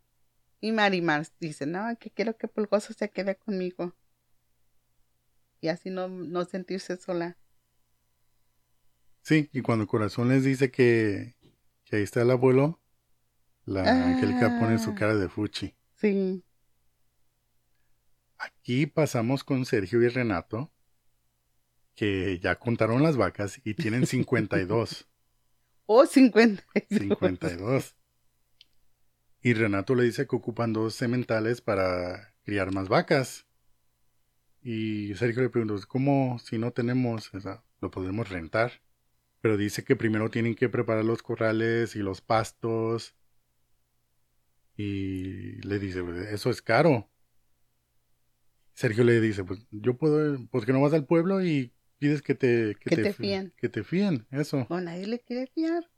Y 0.59 0.71
Marimar 0.71 1.27
dice, 1.39 1.65
no, 1.65 1.85
que 1.99 2.09
quiero 2.09 2.35
que 2.37 2.47
Pulgoso 2.47 2.93
se 2.93 3.09
quede 3.09 3.35
conmigo. 3.35 3.95
Y 5.61 5.67
así 5.69 5.89
no, 5.89 6.07
no 6.07 6.45
sentirse 6.45 6.97
sola. 6.97 7.37
Sí, 9.21 9.49
y 9.51 9.61
cuando 9.61 9.87
Corazón 9.87 10.29
les 10.29 10.43
dice 10.43 10.71
que, 10.71 11.35
que 11.83 11.97
ahí 11.97 12.03
está 12.03 12.21
el 12.21 12.31
abuelo, 12.31 12.79
la 13.65 13.83
Ah. 13.83 14.07
Angélica 14.07 14.59
pone 14.59 14.79
su 14.79 14.95
cara 14.95 15.15
de 15.15 15.27
fuchi. 15.27 15.75
Sí. 15.95 16.43
Aquí 18.37 18.85
pasamos 18.85 19.43
con 19.43 19.65
Sergio 19.65 20.01
y 20.01 20.07
Renato, 20.07 20.71
que 21.95 22.39
ya 22.39 22.57
contaron 22.57 23.03
las 23.03 23.17
vacas 23.17 23.59
y 23.65 23.73
tienen 23.73 24.05
52. 24.07 25.07
Oh, 25.87 26.05
50. 26.05 26.63
52. 26.89 27.95
Y 29.47 29.53
Renato 29.53 29.95
le 29.95 30.03
dice 30.03 30.27
que 30.27 30.35
ocupan 30.35 30.73
dos 30.73 30.93
sementales 30.93 31.61
para 31.61 32.33
criar 32.43 32.73
más 32.73 32.89
vacas. 32.89 33.47
Y 34.61 35.15
Sergio 35.15 35.41
le 35.41 35.49
pregunta, 35.49 35.81
¿cómo 35.87 36.37
si 36.37 36.57
no 36.57 36.73
tenemos, 36.73 37.33
o 37.33 37.39
sea, 37.39 37.63
lo 37.79 37.89
podemos 37.89 38.27
rentar? 38.27 38.81
Pero 39.39 39.55
dice 39.55 39.85
que 39.85 39.95
primero 39.95 40.29
tienen 40.29 40.53
que 40.53 40.67
preparar 40.67 41.05
los 41.05 41.23
corrales 41.23 41.95
y 41.95 41.99
los 41.99 42.19
pastos. 42.19 43.15
Y 44.75 45.65
le 45.65 45.79
dice, 45.79 46.03
"Pues, 46.03 46.27
eso 46.27 46.49
es 46.49 46.61
caro. 46.61 47.09
Sergio 48.73 49.05
le 49.05 49.21
dice, 49.21 49.45
pues 49.45 49.65
yo 49.71 49.97
puedo, 49.97 50.45
pues 50.51 50.65
que 50.65 50.73
no 50.73 50.81
vas 50.81 50.91
al 50.91 51.05
pueblo 51.05 51.41
y 51.41 51.73
pides 51.99 52.21
que 52.21 52.35
te, 52.35 52.75
Que 52.81 52.97
te 52.97 53.13
fíen. 53.13 53.53
Que 53.55 53.69
te 53.69 53.85
fíen, 53.85 54.27
eso. 54.29 54.67
No, 54.69 54.81
nadie 54.81 55.07
le 55.07 55.21
quiere 55.21 55.47
fiar. 55.47 55.89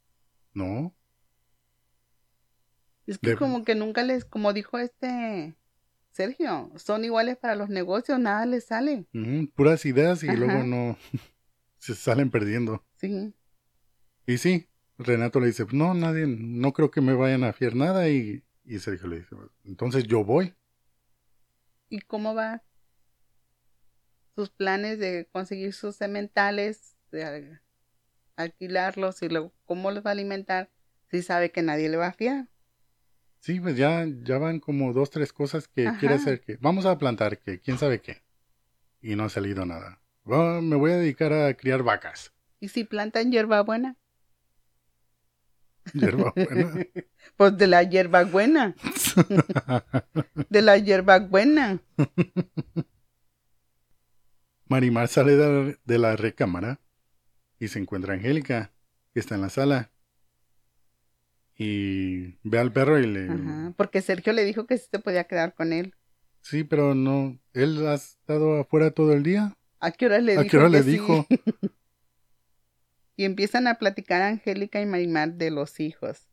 No, 0.54 0.96
Es 3.10 3.18
que 3.18 3.32
De- 3.32 3.36
como 3.38 3.64
que 3.66 3.74
nunca 3.76 4.04
les, 4.04 4.24
como 4.24 4.54
dijo 4.54 4.78
este 4.78 5.56
Sergio, 6.12 6.72
son 6.76 7.04
iguales 7.06 7.38
para 7.38 7.56
los 7.56 7.70
negocios, 7.70 8.20
nada 8.20 8.46
les 8.46 8.66
sale. 8.66 9.08
Puras 9.56 9.86
ideas 9.86 10.24
y 10.24 10.28
Ajá. 10.30 10.38
luego 10.38 10.64
no 10.64 10.98
se 11.80 11.96
salen 11.96 12.30
perdiendo. 12.30 12.86
Sí. 12.98 13.34
Y 14.28 14.38
sí, 14.38 14.70
Renato 15.00 15.40
le 15.40 15.48
dice, 15.48 15.66
no, 15.72 15.94
nadie, 15.96 16.26
no 16.28 16.72
creo 16.74 16.92
que 16.92 17.02
me 17.02 17.14
vayan 17.14 17.44
a 17.44 17.54
fiar 17.54 17.76
nada 17.76 18.10
y, 18.10 18.44
y 18.64 18.78
Sergio 18.80 19.08
le 19.08 19.20
dice, 19.22 19.36
entonces 19.64 20.04
yo 20.04 20.24
voy. 20.24 20.54
¿Y 21.90 22.02
cómo 22.02 22.36
va? 22.36 22.62
Sus 24.36 24.52
planes 24.52 25.00
de 25.00 25.28
conseguir 25.32 25.74
sus 25.74 25.96
sementales, 25.96 26.96
de 27.12 27.24
al- 27.24 27.62
alquilarlos 28.36 29.22
y 29.24 29.30
luego 29.30 29.52
cómo 29.66 29.90
los 29.90 30.06
va 30.06 30.12
a 30.12 30.14
alimentar 30.14 30.70
si 31.10 31.24
sabe 31.24 31.52
que 31.52 31.64
nadie 31.64 31.90
le 31.90 31.98
va 31.98 32.08
a 32.08 32.14
fiar. 32.14 32.48
Sí, 33.40 33.60
pues 33.60 33.78
ya, 33.78 34.06
ya 34.24 34.38
van 34.38 34.60
como 34.60 34.94
dos, 34.94 35.10
tres 35.10 35.32
cosas 35.34 35.68
que 35.68 35.88
Ajá. 35.88 36.00
quiere 36.00 36.16
hacer 36.16 36.42
que 36.42 36.58
vamos 36.58 36.86
a 36.86 36.98
plantar 36.98 37.40
que 37.40 37.60
quién 37.60 37.78
sabe 37.78 38.02
qué. 38.02 38.22
Y 39.02 39.16
no 39.16 39.24
ha 39.26 39.30
salido 39.30 39.66
nada. 39.66 40.02
Va, 40.30 40.62
me 40.62 40.76
voy 40.76 40.92
a 40.92 40.98
dedicar 40.98 41.32
a 41.34 41.54
criar 41.56 41.84
vacas. 41.84 42.34
¿Y 42.60 42.68
si 42.68 42.84
plantan 42.84 43.32
hierbabuena? 43.32 43.96
Hierba 45.94 46.34
buena. 46.36 46.86
Pues 47.38 47.58
de 47.58 47.68
la 47.68 47.84
hierba 47.84 48.24
buena, 48.24 48.76
de 50.50 50.62
la 50.62 50.78
hierba 50.78 51.20
buena. 51.20 51.80
Marimar 54.68 55.08
sale 55.08 55.36
de 55.36 55.48
la, 55.48 55.78
de 55.86 55.98
la 55.98 56.16
recámara 56.16 56.80
y 57.60 57.70
se 57.70 57.80
encuentra 57.80 58.14
Angélica, 58.14 58.72
que 59.14 59.20
está 59.20 59.36
en 59.36 59.42
la 59.42 59.50
sala. 59.50 59.92
Y 61.60 62.38
ve 62.44 62.58
al 62.58 62.72
perro 62.72 62.98
y 63.00 63.06
le... 63.06 63.30
Ajá, 63.30 63.74
porque 63.76 64.02
Sergio 64.02 64.32
le 64.32 64.46
dijo 64.46 64.66
que 64.66 64.78
sí 64.78 64.88
se 64.90 65.00
podía 65.00 65.26
quedar 65.26 65.54
con 65.54 65.74
él. 65.74 65.94
Sí, 66.42 66.64
pero 66.64 66.96
no... 66.96 67.38
¿Él 67.54 67.86
ha 67.86 67.96
estado 67.96 68.62
afuera 68.62 68.92
todo 68.92 69.12
el 69.14 69.24
día? 69.24 69.58
¿A 69.82 69.92
qué 69.92 70.06
hora 70.06 70.20
le 70.20 70.38
¿A 70.38 70.44
dijo? 70.44 70.52
qué 70.52 70.58
hora 70.58 70.68
que 70.68 70.72
le 70.72 70.84
sí? 70.84 70.92
dijo? 70.92 71.28
Y 73.18 73.26
empiezan 73.26 73.68
a 73.68 73.76
platicar 73.76 74.22
Angélica 74.22 74.80
y 74.80 74.86
Marimar 74.86 75.34
de 75.34 75.52
los 75.52 75.82
hijos. 75.82 76.30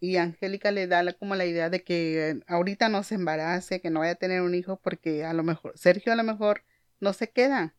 Y 0.00 0.16
Angélica 0.16 0.70
le 0.70 0.86
da 0.86 1.10
como 1.14 1.34
la 1.34 1.46
idea 1.46 1.70
de 1.70 1.82
que 1.82 2.28
eh, 2.30 2.40
ahorita 2.46 2.90
no 2.90 3.02
se 3.02 3.14
embarace, 3.14 3.80
que 3.80 3.88
no 3.88 4.00
vaya 4.00 4.12
a 4.12 4.16
tener 4.16 4.42
un 4.42 4.54
hijo 4.54 4.78
porque 4.82 5.24
a 5.24 5.32
lo 5.32 5.42
mejor, 5.42 5.72
Sergio 5.78 6.12
a 6.12 6.16
lo 6.16 6.22
mejor 6.24 6.62
no 7.00 7.14
se 7.14 7.30
queda. 7.30 7.74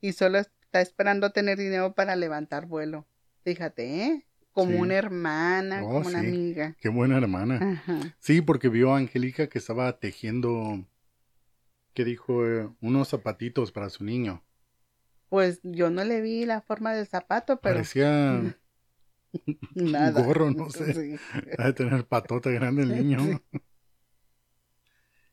Y 0.00 0.12
solo 0.14 0.38
está 0.38 0.80
esperando 0.80 1.32
tener 1.32 1.58
dinero 1.58 1.94
para 1.94 2.16
levantar 2.16 2.64
vuelo. 2.64 3.06
Fíjate, 3.44 4.02
¿eh? 4.06 4.26
Como 4.52 4.72
Sí. 4.72 4.76
una 4.78 4.94
hermana, 4.94 5.82
Oh, 5.82 5.88
como 5.94 6.08
una 6.08 6.20
sí. 6.20 6.26
amiga. 6.26 6.76
Qué 6.80 6.88
buena 6.88 7.16
hermana. 7.16 7.56
Ajá. 7.72 8.14
Sí, 8.18 8.40
porque 8.42 8.68
vio 8.68 8.92
a 8.94 8.98
Angélica 8.98 9.48
que 9.48 9.58
estaba 9.58 9.98
tejiendo... 9.98 10.86
¿Qué 11.94 12.04
dijo? 12.04 12.46
Eh, 12.46 12.68
unos 12.80 13.08
zapatitos 13.08 13.72
para 13.72 13.90
su 13.90 14.04
niño. 14.04 14.42
Pues 15.28 15.60
yo 15.62 15.90
no 15.90 16.04
le 16.04 16.20
vi 16.20 16.44
la 16.46 16.60
forma 16.60 16.92
del 16.94 17.06
zapato, 17.06 17.60
pero 17.60 17.76
Parecía 17.76 18.54
nada. 19.74 20.22
gorro, 20.22 20.50
no 20.50 20.70
sé. 20.70 20.92
Sí. 20.94 21.16
ha 21.58 21.66
de 21.66 21.72
tener 21.72 22.06
patota 22.06 22.50
grande 22.50 22.82
el 22.82 22.94
niño. 22.94 23.40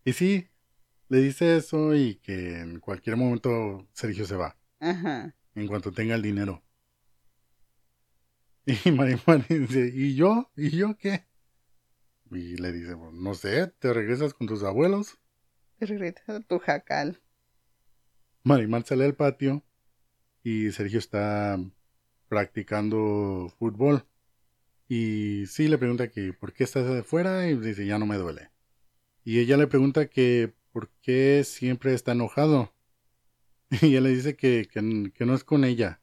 Y 0.05 0.13
sí, 0.13 0.47
le 1.09 1.19
dice 1.19 1.57
eso 1.57 1.93
y 1.95 2.15
que 2.15 2.59
en 2.59 2.79
cualquier 2.79 3.15
momento 3.17 3.87
Sergio 3.93 4.25
se 4.25 4.35
va, 4.35 4.57
Ajá. 4.79 5.35
en 5.55 5.67
cuanto 5.67 5.91
tenga 5.91 6.15
el 6.15 6.21
dinero. 6.21 6.63
Y 8.85 8.91
Marimar 8.91 9.47
dice, 9.47 9.91
¿y 9.93 10.15
yo? 10.15 10.51
¿Y 10.55 10.69
yo 10.69 10.95
qué? 10.97 11.25
Y 12.31 12.57
le 12.57 12.71
dice, 12.71 12.95
"Pues, 12.95 13.13
no 13.13 13.33
sé, 13.33 13.67
¿te 13.79 13.93
regresas 13.93 14.33
con 14.33 14.47
tus 14.47 14.63
abuelos? 14.63 15.17
Te 15.79 15.87
regresas 15.87 16.29
a 16.29 16.39
tu 16.41 16.59
jacal. 16.59 17.19
Marimar 18.43 18.85
sale 18.85 19.05
al 19.05 19.15
patio 19.15 19.63
y 20.43 20.71
Sergio 20.71 20.99
está 20.99 21.59
practicando 22.27 23.51
fútbol. 23.57 24.05
Y 24.87 25.45
sí 25.47 25.67
le 25.67 25.77
pregunta 25.77 26.09
que 26.09 26.33
por 26.33 26.53
qué 26.53 26.63
estás 26.63 26.87
afuera 26.89 27.47
y 27.47 27.57
dice 27.57 27.85
ya 27.85 27.97
no 27.97 28.05
me 28.05 28.17
duele. 28.17 28.51
Y 29.23 29.39
ella 29.39 29.57
le 29.57 29.67
pregunta 29.67 30.09
que 30.09 30.53
por 30.71 30.89
qué 31.01 31.43
siempre 31.43 31.93
está 31.93 32.11
enojado. 32.11 32.73
Y 33.81 33.95
él 33.95 34.03
le 34.03 34.09
dice 34.09 34.35
que, 34.35 34.67
que, 34.71 35.11
que 35.13 35.25
no 35.25 35.35
es 35.35 35.43
con 35.43 35.63
ella, 35.63 36.01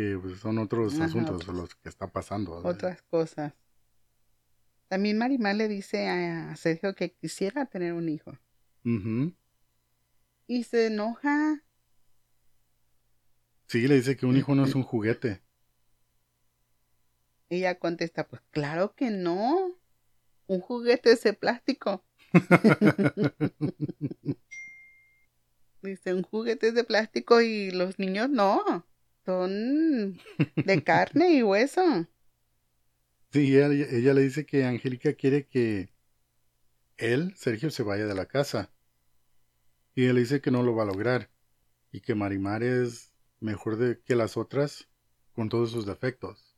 que 0.00 0.18
pues, 0.18 0.40
son 0.40 0.58
otros 0.58 0.94
Ajá, 0.94 1.04
asuntos 1.04 1.42
otros. 1.42 1.56
los 1.56 1.74
que 1.74 1.90
está 1.90 2.10
pasando. 2.10 2.62
Otras 2.64 3.02
cosas. 3.02 3.52
También 4.88 5.18
Marimar 5.18 5.56
le 5.56 5.68
dice 5.68 6.08
a 6.08 6.56
Sergio 6.56 6.94
que 6.94 7.12
quisiera 7.12 7.66
tener 7.66 7.92
un 7.92 8.08
hijo. 8.08 8.32
Y 10.46 10.64
se 10.64 10.86
enoja. 10.86 11.62
Sí, 13.68 13.86
le 13.86 13.96
dice 13.96 14.16
que 14.16 14.24
un 14.24 14.38
hijo 14.38 14.54
no 14.54 14.64
es 14.64 14.74
un 14.74 14.82
juguete. 14.82 15.42
Ella 17.50 17.78
contesta, 17.78 18.26
pues 18.26 18.40
claro 18.50 18.94
que 18.94 19.10
no. 19.10 19.76
Un 20.46 20.60
juguete 20.60 21.12
es 21.12 21.22
de 21.22 21.34
plástico. 21.34 22.06
Dice, 25.82 26.14
un 26.14 26.22
juguete 26.22 26.68
es 26.68 26.74
de 26.74 26.84
plástico 26.84 27.42
y 27.42 27.70
los 27.70 27.98
niños 27.98 28.30
no. 28.30 28.86
Son 29.24 30.18
de 30.56 30.84
carne 30.84 31.32
y 31.34 31.42
hueso. 31.42 32.06
Sí, 33.32 33.56
ella, 33.56 33.68
ella 33.68 34.14
le 34.14 34.22
dice 34.22 34.44
que 34.44 34.64
Angélica 34.64 35.12
quiere 35.14 35.46
que 35.46 35.90
él, 36.96 37.32
Sergio, 37.36 37.70
se 37.70 37.82
vaya 37.82 38.06
de 38.06 38.14
la 38.14 38.26
casa. 38.26 38.72
Y 39.94 40.06
él 40.06 40.14
le 40.14 40.20
dice 40.20 40.40
que 40.40 40.50
no 40.50 40.62
lo 40.62 40.74
va 40.74 40.82
a 40.82 40.86
lograr. 40.86 41.30
Y 41.92 42.00
que 42.00 42.14
Marimar 42.14 42.62
es 42.62 43.12
mejor 43.40 43.76
de, 43.76 44.00
que 44.00 44.14
las 44.14 44.36
otras 44.36 44.88
con 45.32 45.48
todos 45.48 45.70
sus 45.70 45.86
defectos. 45.86 46.56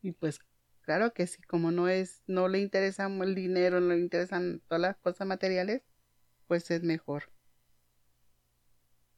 Y 0.00 0.12
pues 0.12 0.40
claro 0.82 1.12
que 1.12 1.26
sí, 1.26 1.42
como 1.42 1.70
no 1.70 1.88
es, 1.88 2.22
no 2.26 2.48
le 2.48 2.60
interesa 2.60 3.06
el 3.06 3.34
dinero, 3.34 3.80
no 3.80 3.90
le 3.90 4.00
interesan 4.00 4.60
todas 4.66 4.80
las 4.80 4.96
cosas 4.96 5.26
materiales, 5.26 5.82
pues 6.48 6.70
es 6.70 6.82
mejor. 6.82 7.30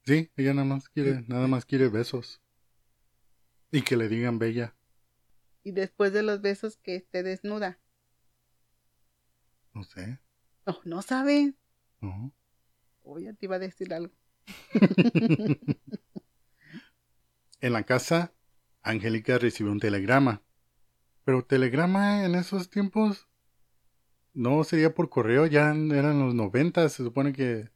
Sí, 0.05 0.31
ella 0.37 0.53
nada 0.53 0.67
más 0.67 0.89
quiere, 0.89 1.25
nada 1.29 1.47
más 1.47 1.65
quiere 1.65 1.89
besos. 1.89 2.44
Y 3.75 3.83
que 3.83 3.97
le 3.97 4.09
digan 4.09 4.39
bella. 4.39 4.77
Y 5.65 5.73
después 5.73 6.13
de 6.13 6.23
los 6.23 6.41
besos 6.41 6.77
que 6.77 6.95
esté 6.95 7.25
desnuda. 7.25 7.81
No 9.73 9.83
sé. 9.83 10.21
No, 10.65 10.79
no 10.85 11.03
sabe. 11.03 11.55
¿no? 12.01 12.33
O 13.03 13.19
ya 13.19 13.33
te 13.33 13.47
iba 13.47 13.57
a 13.57 13.59
decir 13.59 13.93
algo. 13.93 14.15
En 17.61 17.73
la 17.73 17.83
casa, 17.83 18.33
Angélica 18.83 19.39
recibió 19.39 19.73
un 19.73 19.81
telegrama. 19.81 20.43
Pero 21.25 21.45
telegrama 21.45 22.25
en 22.27 22.37
esos 22.37 22.71
tiempos 22.71 23.27
no 24.35 24.63
sería 24.63 24.95
por 24.95 25.09
correo, 25.09 25.47
ya 25.47 25.71
eran 25.71 26.21
los 26.21 26.35
90, 26.35 26.89
se 26.91 27.03
supone 27.03 27.33
que 27.33 27.71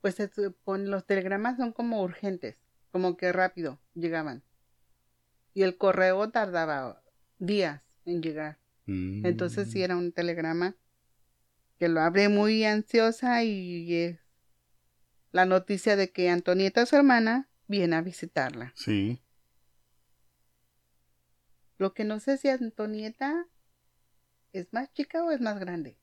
Pues 0.00 0.14
se 0.14 0.28
supone, 0.28 0.86
los 0.86 1.04
telegramas 1.04 1.56
son 1.58 1.72
como 1.72 2.00
urgentes, 2.00 2.56
como 2.92 3.16
que 3.16 3.32
rápido 3.32 3.80
llegaban. 3.94 4.44
Y 5.54 5.62
el 5.62 5.76
correo 5.76 6.30
tardaba 6.30 7.02
días 7.38 7.82
en 8.04 8.22
llegar. 8.22 8.58
Mm. 8.86 9.26
Entonces 9.26 9.70
sí 9.70 9.82
era 9.82 9.96
un 9.96 10.12
telegrama 10.12 10.76
que 11.78 11.88
lo 11.88 12.00
abre 12.00 12.28
muy 12.28 12.64
ansiosa 12.64 13.42
y 13.44 13.94
es 13.94 14.18
la 15.30 15.44
noticia 15.46 15.94
de 15.96 16.10
que 16.10 16.30
Antonieta, 16.30 16.86
su 16.86 16.96
hermana, 16.96 17.48
viene 17.66 17.96
a 17.96 18.00
visitarla. 18.00 18.72
Sí, 18.74 19.22
Lo 21.76 21.94
que 21.94 22.04
no 22.04 22.18
sé 22.18 22.36
si 22.38 22.48
Antonieta 22.48 23.46
es 24.52 24.72
más 24.72 24.92
chica 24.92 25.24
o 25.24 25.30
es 25.30 25.40
más 25.40 25.58
grande. 25.60 25.96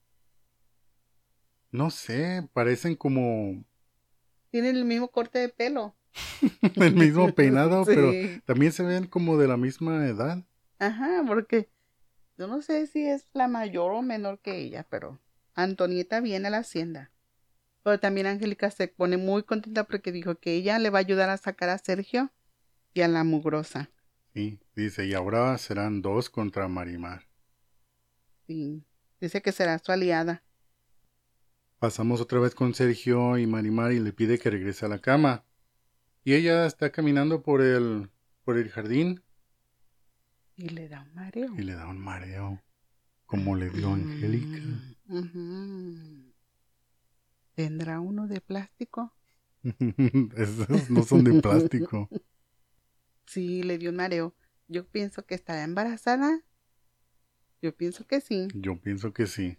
no 1.72 1.90
sé, 1.90 2.48
parecen 2.54 2.96
como 2.96 3.66
Tienen 4.52 4.78
el 4.78 4.86
mismo 4.86 5.10
corte 5.10 5.40
de 5.40 5.50
pelo. 5.50 5.98
el 6.76 6.96
mismo 6.96 7.32
peinado, 7.36 7.86
Sí. 7.86 7.92
pero 7.94 8.12
también 8.46 8.72
se 8.72 8.84
ven 8.84 9.08
como 9.08 9.38
de 9.38 9.48
la 9.48 9.58
misma 9.58 10.06
edad. 10.08 10.44
Ajá, 10.80 11.24
porque 11.28 11.70
yo 12.38 12.48
no 12.48 12.62
sé 12.62 12.88
si 12.88 13.06
es 13.06 13.28
la 13.34 13.48
mayor 13.48 13.92
o 13.92 14.02
menor 14.02 14.40
que 14.40 14.58
ella, 14.58 14.86
pero 14.90 15.20
Antonieta 15.54 16.20
viene 16.22 16.48
a 16.48 16.52
la 16.52 16.58
hacienda. 16.60 17.12
Pero 17.84 18.00
también 18.00 18.28
Angélica 18.28 18.72
se 18.72 18.88
pone 18.88 19.18
muy 19.18 19.44
contenta 19.44 19.84
porque 19.86 20.12
dijo 20.12 20.36
que 20.40 20.54
ella 20.56 20.80
le 20.80 20.90
va 20.90 20.98
a 21.00 21.02
ayudar 21.02 21.30
a 21.30 21.38
sacar 21.38 21.70
a 21.70 21.78
Sergio 21.78 22.32
y 22.94 23.02
a 23.02 23.08
la 23.08 23.24
mugrosa. 23.24 23.90
Sí, 24.34 24.60
dice, 24.76 25.06
y 25.06 25.14
ahora 25.14 25.58
serán 25.58 26.02
dos 26.02 26.30
contra 26.30 26.68
Marimar. 26.68 27.28
Y 28.48 28.84
dice 29.22 29.42
que 29.42 29.52
será 29.52 29.80
su 29.80 29.92
aliada. 29.92 30.44
Pasamos 31.80 32.20
otra 32.22 32.40
vez 32.40 32.54
con 32.56 32.74
Sergio 32.74 33.38
y 33.38 33.48
Marimar 33.48 33.92
y 33.94 34.00
le 34.00 34.12
pide 34.14 34.40
que 34.40 34.50
regrese 34.50 34.86
a 34.86 34.90
la 34.90 35.00
cama. 35.00 35.45
Y 36.26 36.34
ella 36.34 36.66
está 36.66 36.92
caminando 36.92 37.42
por 37.44 37.62
el 37.62 38.10
por 38.44 38.58
el 38.58 38.70
jardín 38.70 39.24
Y 40.58 40.70
le 40.70 40.90
da 40.90 41.02
un 41.02 41.14
mareo. 41.14 41.54
y 41.56 41.62
le 41.62 41.76
da 41.76 41.88
un 41.88 42.00
mareo, 42.00 42.62
como 43.26 43.56
le 43.56 43.70
dio 43.70 43.90
a 43.90 43.94
Angélica. 43.94 44.58
Mm, 45.08 45.18
ujú. 45.20 46.34
¿Tendrá 47.56 48.00
uno 48.00 48.28
de 48.28 48.42
plástico? 48.42 49.14
Esos 50.36 50.90
no 50.90 51.04
son 51.04 51.24
de 51.24 51.42
plástico. 51.42 52.10
Sí, 53.28 53.64
le 53.64 53.78
dio 53.78 53.90
un 53.90 53.96
mareo. 53.98 54.36
Yo 54.68 54.88
pienso 54.88 55.26
que 55.26 55.36
estará 55.36 55.64
embarazada. 55.64 56.42
Yo 57.62 57.76
pienso 57.76 58.06
que 58.08 58.22
sí. 58.22 58.48
Yo 58.54 58.80
pienso 58.80 59.14
que 59.14 59.26
sí. 59.28 59.58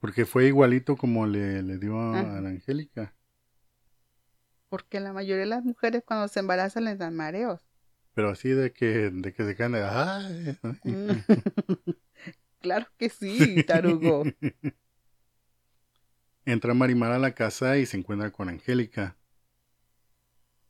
Porque 0.00 0.26
fue 0.26 0.46
igualito 0.46 0.96
como 0.96 1.26
le, 1.26 1.62
le 1.62 1.78
dio 1.78 1.98
a, 2.00 2.38
a 2.38 2.40
la 2.40 2.48
Angélica. 2.48 3.14
Porque 4.70 5.00
la 5.00 5.12
mayoría 5.12 5.40
de 5.40 5.46
las 5.46 5.64
mujeres 5.64 6.02
cuando 6.06 6.28
se 6.28 6.40
embarazan 6.40 6.84
les 6.84 6.96
dan 6.96 7.14
mareos. 7.14 7.60
Pero 8.14 8.30
así 8.30 8.48
de 8.48 8.72
que, 8.72 9.10
de 9.10 9.32
que 9.34 9.44
se 9.44 9.54
caen 9.56 9.72
de... 9.72 9.82
"Ay". 9.84 10.56
Mm. 10.84 11.10
claro 12.60 12.86
que 12.96 13.10
sí, 13.10 13.62
tarugo. 13.64 14.22
Entra 16.46 16.72
Marimar 16.72 17.12
a 17.12 17.18
la 17.18 17.34
casa 17.34 17.76
y 17.78 17.84
se 17.86 17.96
encuentra 17.98 18.30
con 18.30 18.48
Angélica. 18.48 19.16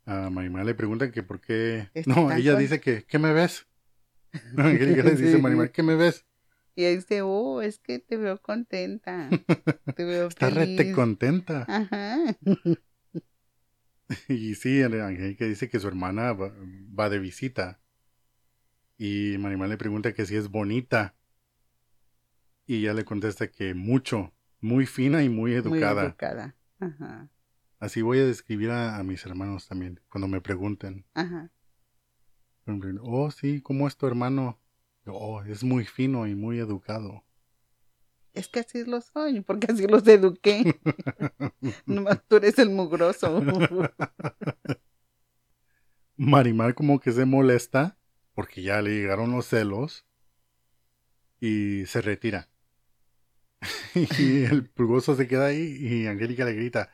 A 0.07 0.31
Marimar 0.31 0.65
le 0.65 0.75
pregunta 0.75 1.13
que 1.13 1.23
por 1.23 1.41
qué... 1.41 1.89
No, 2.07 2.33
ella 2.33 2.57
dice 2.57 2.81
que, 2.81 3.05
¿qué 3.05 3.19
me 3.19 3.33
ves? 3.33 3.67
Angélica 4.57 5.03
le 5.03 5.15
dice 5.15 5.37
a. 5.37 5.39
Marimar, 5.39 5.73
¿qué 5.73 5.83
me 5.83 5.95
ves? 5.95 6.25
Y 6.75 6.85
ahí 6.85 6.97
dice, 6.97 7.21
oh, 7.23 7.61
es 7.61 7.79
que 7.79 7.99
te 7.99 8.17
veo 8.17 8.41
contenta. 8.41 9.29
Te 9.97 10.05
veo 10.05 10.29
Está 10.29 10.51
feliz. 10.51 10.79
rete 10.79 10.93
contenta. 10.93 11.67
Ajá. 11.69 12.17
Y 14.29 14.55
sí, 14.55 14.83
Angélica 14.83 15.45
dice 15.45 15.69
que 15.69 15.79
su 15.79 15.89
hermana 15.89 16.33
va, 16.33 16.53
va 16.99 17.09
de 17.09 17.19
visita. 17.19 17.81
Y 18.99 19.37
Marimar 19.39 19.69
le 19.69 19.79
pregunta 19.79 20.13
que 20.13 20.27
si 20.27 20.37
es 20.37 20.49
bonita. 20.49 21.15
Y 22.67 22.79
ella 22.79 22.93
le 22.93 23.05
contesta 23.05 23.51
que 23.51 23.75
mucho, 23.75 24.35
muy 24.61 24.87
fina 24.87 25.23
y 25.23 25.29
muy 25.29 25.55
educada. 25.55 26.03
Muy 26.03 26.11
educada. 26.11 26.57
Ajá. 26.79 27.31
Así 27.79 28.03
voy 28.03 28.19
a 28.19 28.27
describir 28.27 28.71
a, 28.71 28.99
a 28.99 29.03
mis 29.03 29.25
hermanos 29.25 29.67
también, 29.67 30.01
cuando 30.11 30.29
me 30.29 30.41
pregunten. 30.41 31.07
Ajá. 31.15 31.51
Oh, 33.03 33.31
sí, 33.31 33.63
¿cómo 33.63 33.89
es 33.89 33.97
tu 33.97 34.07
hermano? 34.07 34.61
Oh, 35.07 35.43
es 35.43 35.65
muy 35.65 35.85
fino 35.85 36.27
y 36.27 36.35
muy 36.35 36.59
educado. 36.59 37.25
Es 38.33 38.49
que 38.49 38.61
así 38.61 38.85
lo 38.85 39.01
soy, 39.01 39.41
porque 39.41 39.73
así 39.73 39.87
los 39.87 40.07
eduqué. 40.07 40.81
Nomás 41.87 42.23
tú 42.29 42.37
eres 42.37 42.59
el 42.59 42.71
mugroso. 42.71 43.43
Marimar 46.17 46.75
como 46.75 47.01
que 47.01 47.13
se 47.13 47.25
molesta 47.25 47.99
porque 48.35 48.63
ya 48.63 48.81
le 48.83 48.91
llegaron 48.91 49.33
los 49.33 49.47
celos 49.47 50.07
y 51.41 51.85
se 51.87 52.01
retira. 52.01 52.49
y 53.95 54.45
el 54.45 54.69
pulgoso 54.69 55.17
se 55.17 55.27
queda 55.27 55.47
ahí 55.47 55.77
y 55.79 56.07
Angélica 56.07 56.45
le 56.45 56.55
grita, 56.55 56.91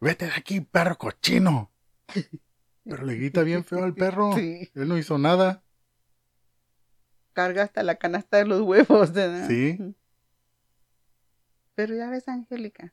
vete 0.00 0.26
de 0.26 0.32
aquí, 0.32 0.60
perro 0.60 0.96
cochino. 0.98 1.72
Pero 2.84 3.04
le 3.04 3.14
grita 3.14 3.42
bien 3.42 3.64
feo 3.64 3.84
al 3.84 3.94
perro. 3.94 4.32
Sí. 4.36 4.70
Él 4.74 4.88
no 4.88 4.98
hizo 4.98 5.18
nada. 5.18 5.62
Carga 7.32 7.62
hasta 7.62 7.82
la 7.82 7.96
canasta 7.96 8.38
de 8.38 8.46
los 8.46 8.62
huevos. 8.62 9.12
¿verdad? 9.12 9.48
Sí. 9.48 9.78
Pero 11.74 11.94
ya 11.94 12.10
ves, 12.10 12.28
Angélica. 12.28 12.92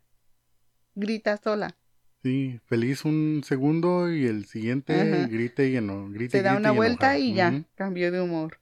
Grita 0.95 1.37
sola. 1.37 1.75
Sí, 2.23 2.59
feliz 2.65 3.05
un 3.05 3.43
segundo 3.45 4.11
y 4.11 4.25
el 4.25 4.45
siguiente 4.45 4.99
Ajá. 4.99 5.27
grite 5.27 5.69
y 5.69 5.79
no, 5.81 6.09
grite, 6.09 6.37
Se 6.37 6.43
da 6.43 6.57
una 6.57 6.73
y 6.73 6.75
vuelta 6.75 7.17
y 7.17 7.33
ya. 7.33 7.63
Cambió 7.75 8.11
de 8.11 8.21
humor. 8.21 8.59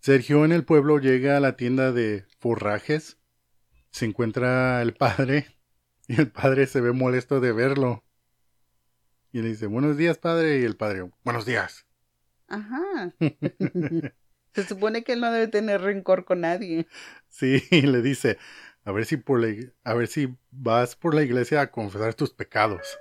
Sergio 0.00 0.44
en 0.44 0.52
el 0.52 0.64
pueblo 0.64 0.98
llega 0.98 1.36
a 1.36 1.40
la 1.40 1.56
tienda 1.56 1.92
de 1.92 2.24
forrajes. 2.38 3.18
Se 3.90 4.06
encuentra 4.06 4.82
el 4.82 4.94
padre 4.94 5.46
y 6.08 6.18
el 6.20 6.30
padre 6.30 6.66
se 6.66 6.80
ve 6.80 6.92
molesto 6.92 7.40
de 7.40 7.52
verlo. 7.52 8.02
Y 9.32 9.42
le 9.42 9.48
dice, 9.48 9.66
buenos 9.66 9.96
días, 9.96 10.18
padre. 10.18 10.60
Y 10.60 10.64
el 10.64 10.76
padre, 10.76 11.08
buenos 11.22 11.46
días. 11.46 11.86
Ajá. 12.50 13.14
Se 14.54 14.64
supone 14.64 15.04
que 15.04 15.12
él 15.12 15.20
no 15.20 15.30
debe 15.30 15.48
tener 15.48 15.80
rencor 15.80 16.24
con 16.24 16.40
nadie. 16.40 16.86
Sí, 17.28 17.62
y 17.70 17.82
le 17.82 18.02
dice, 18.02 18.36
a 18.84 18.92
ver 18.92 19.06
si 19.06 19.16
por 19.16 19.40
la, 19.40 19.54
a 19.84 19.94
ver 19.94 20.08
si 20.08 20.36
vas 20.50 20.96
por 20.96 21.14
la 21.14 21.22
iglesia 21.22 21.60
a 21.60 21.70
confesar 21.70 22.14
tus 22.14 22.34
pecados. 22.34 22.98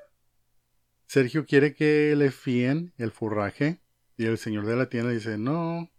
Sergio 1.07 1.45
quiere 1.47 1.73
que 1.73 2.15
le 2.15 2.29
fíen 2.29 2.93
el 2.97 3.11
forraje 3.11 3.81
y 4.15 4.25
el 4.25 4.37
señor 4.37 4.67
de 4.67 4.75
la 4.75 4.89
tienda 4.89 5.09
dice, 5.09 5.39
no, 5.39 5.89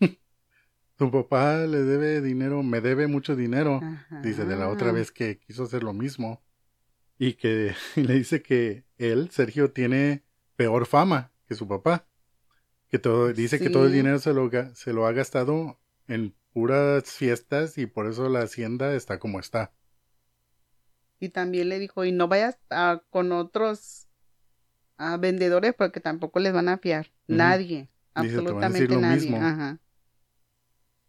tu 0.96 1.10
papá 1.10 1.58
le 1.60 1.82
debe 1.82 2.20
dinero, 2.20 2.62
me 2.62 2.82
debe 2.82 3.06
mucho 3.06 3.36
dinero. 3.36 3.80
Ajá. 3.82 4.20
Dice 4.20 4.44
de 4.44 4.56
la 4.56 4.68
otra 4.68 4.92
vez 4.92 5.10
que 5.10 5.38
quiso 5.38 5.64
hacer 5.64 5.82
lo 5.82 5.94
mismo. 5.94 6.44
Y 7.16 7.34
que 7.34 7.74
le 7.96 8.14
dice 8.14 8.42
que 8.42 8.84
él, 8.98 9.30
Sergio, 9.30 9.70
tiene 9.70 10.24
peor 10.56 10.84
fama 10.84 11.32
que 11.46 11.54
su 11.54 11.66
papá. 11.66 12.06
Que 12.94 13.00
todo, 13.00 13.32
dice 13.32 13.58
que 13.58 13.70
todo 13.70 13.86
el 13.86 13.92
dinero 13.92 14.20
se 14.20 14.32
lo, 14.32 14.48
ga- 14.48 14.72
se 14.76 14.92
lo 14.92 15.04
ha 15.04 15.10
gastado 15.10 15.80
en 16.06 16.32
puras 16.52 17.02
fiestas 17.10 17.76
y 17.76 17.86
por 17.86 18.06
eso 18.06 18.28
la 18.28 18.42
hacienda 18.42 18.94
está 18.94 19.18
como 19.18 19.40
está. 19.40 19.72
Y 21.18 21.30
también 21.30 21.70
le 21.70 21.80
dijo, 21.80 22.04
y 22.04 22.12
no 22.12 22.28
vayas 22.28 22.56
a- 22.70 23.02
con 23.10 23.32
otros 23.32 24.06
a 24.96 25.16
vendedores 25.16 25.74
porque 25.76 25.98
tampoco 25.98 26.38
les 26.38 26.52
van 26.52 26.68
a 26.68 26.78
fiar. 26.78 27.10
Nadie. 27.26 27.90
Dice, 28.22 28.36
"Te 28.36 28.42
van 28.52 28.62
a 28.62 28.66
absolutamente 28.68 28.96
nadie. 28.96 29.20
mismo". 29.22 29.36
Ajá. 29.38 29.80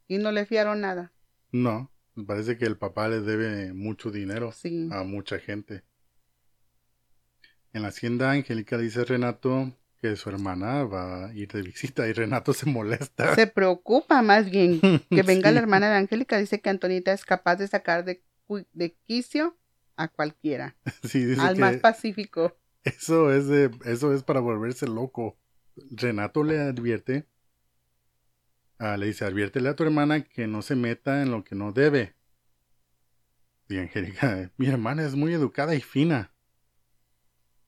Y 0.08 0.18
no 0.18 0.32
le 0.32 0.48
fiaron 0.48 0.82
nada. 0.82 1.14
No, 1.52 1.92
parece 2.26 2.58
que 2.58 2.66
el 2.66 2.80
papá 2.80 3.10
le 3.10 3.22
debe 3.22 3.74
mucho 3.74 4.10
dinero 4.10 4.52
Sí. 4.54 4.90
a 4.92 5.04
mucha 5.04 5.38
gente. 5.38 5.84
En 7.74 7.84
la 7.84 7.90
hacienda 7.90 8.32
Angélica 8.32 8.80
dice 8.80 9.06
Renato 9.06 9.78
que 10.02 10.16
su 10.16 10.30
hermana 10.30 10.84
va 10.84 11.28
a 11.28 11.34
ir 11.34 11.52
de 11.52 11.62
visita 11.62 12.08
y 12.08 12.14
Renato 12.14 12.54
se 12.54 12.66
molesta. 12.66 13.36
Se 13.36 13.48
preocupa 13.48 14.22
más 14.22 14.50
bien 14.50 14.80
que 15.10 15.24
venga 15.24 15.52
la 15.52 15.60
hermana 15.60 15.90
de 15.90 15.98
Angélica. 15.98 16.38
Dice 16.38 16.62
que 16.62 16.70
Antonita 16.70 17.14
es 17.14 17.26
capaz 17.26 17.56
de 17.58 17.68
sacar 17.68 18.06
de, 18.06 18.22
quicio 19.06 19.58
a 19.96 20.08
cualquiera. 20.08 20.76
Sí, 21.04 21.24
dice 21.24 21.42
al 21.42 21.56
que 21.56 21.62
más 21.62 21.78
pacífico. 21.78 22.58
eso 22.84 23.34
es 23.34 23.48
de, 23.48 23.72
eso 23.86 24.14
es 24.14 24.24
para 24.24 24.40
volverse 24.40 24.88
loco. 24.88 25.38
Renato 25.92 26.44
le 26.44 26.62
advierte, 26.62 27.28
ah, 28.80 28.96
le 28.96 29.08
dice, 29.08 29.26
adviértele 29.26 29.70
a 29.70 29.76
tu 29.76 29.84
hermana 29.84 30.24
que 30.24 30.48
no 30.48 30.62
se 30.62 30.76
meta 30.76 31.22
en 31.22 31.32
lo 31.32 31.44
que 31.44 31.56
no 31.56 31.72
debe. 31.72 32.16
Y 33.68 33.80
Angélica, 33.80 34.52
mi 34.58 34.68
hermana 34.68 35.04
es 35.04 35.16
muy 35.16 35.34
educada 35.34 35.76
y 35.76 35.82
fina. 35.82 36.32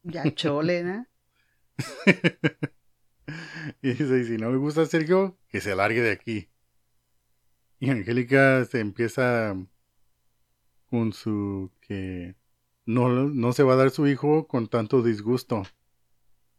Ya 0.04 0.24
chole, 0.34 0.84
¿no? 0.84 1.08
Y 3.82 3.94
dice, 3.94 4.20
y 4.20 4.24
si 4.24 4.38
no 4.38 4.52
le 4.52 4.58
gusta 4.58 4.84
a 4.84 4.86
Sergio, 4.86 5.38
que 5.50 5.62
se 5.62 5.76
largue 5.76 6.02
de 6.02 6.12
aquí. 6.12 6.50
Y 7.80 7.90
Angélica 7.90 8.66
se 8.66 8.80
empieza 8.80 9.56
con 10.90 11.14
su 11.14 11.72
que 11.82 12.36
no, 12.86 13.10
no 13.10 13.54
se 13.54 13.64
va 13.64 13.74
a 13.74 13.78
dar 13.78 13.92
su 13.92 14.08
hijo 14.08 14.48
con 14.48 14.68
tanto 14.68 15.04
disgusto. 15.04 15.64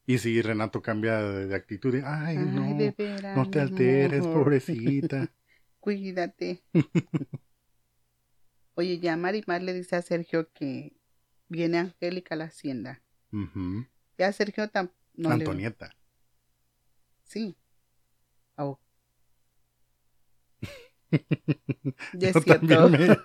Y 0.07 0.19
si 0.19 0.41
Renato 0.41 0.81
cambia 0.81 1.21
de, 1.21 1.55
actitud, 1.55 1.95
ay, 1.97 2.03
Ay, 2.05 2.37
no, 2.39 2.95
veras, 2.97 3.37
no 3.37 3.51
te 3.51 3.61
alteres, 3.61 4.27
pobrecita. 4.27 5.31
Cuídate. 5.81 6.63
Oye, 8.75 9.01
ya 9.01 9.17
Marimar 9.17 9.63
le 9.63 9.75
dice 9.75 9.97
a 9.97 10.03
Sergio 10.03 10.51
que 10.53 10.97
viene 11.49 11.79
Angélica 11.79 12.37
a 12.37 12.39
la 12.39 12.45
hacienda. 12.45 13.03
Ya 14.17 14.33
Sergio 14.33 14.69
tam 14.69 14.91
no 15.19 15.29
le- 15.31 15.35
Antonieta. 15.35 15.95
Sí. 17.25 17.57
Oh. 18.57 18.79
Ya 22.13 22.29
es 22.31 22.37
cierto. 22.45 22.89
me- 22.91 23.19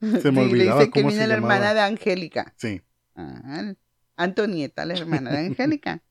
Se 0.20 0.30
me 0.30 0.42
olvidaba 0.42 0.80
dice 0.80 0.90
que 0.92 1.00
cómo 1.02 1.10
se 1.10 1.26
la 1.26 1.34
hermana 1.34 1.72
de 1.74 1.80
Angélica. 1.80 2.52
Sí. 2.56 2.82
Ah, 3.14 3.72
Antonieta, 4.16 4.84
la 4.84 4.94
hermana 4.94 5.30
de 5.32 5.38
Angélica. 5.46 6.02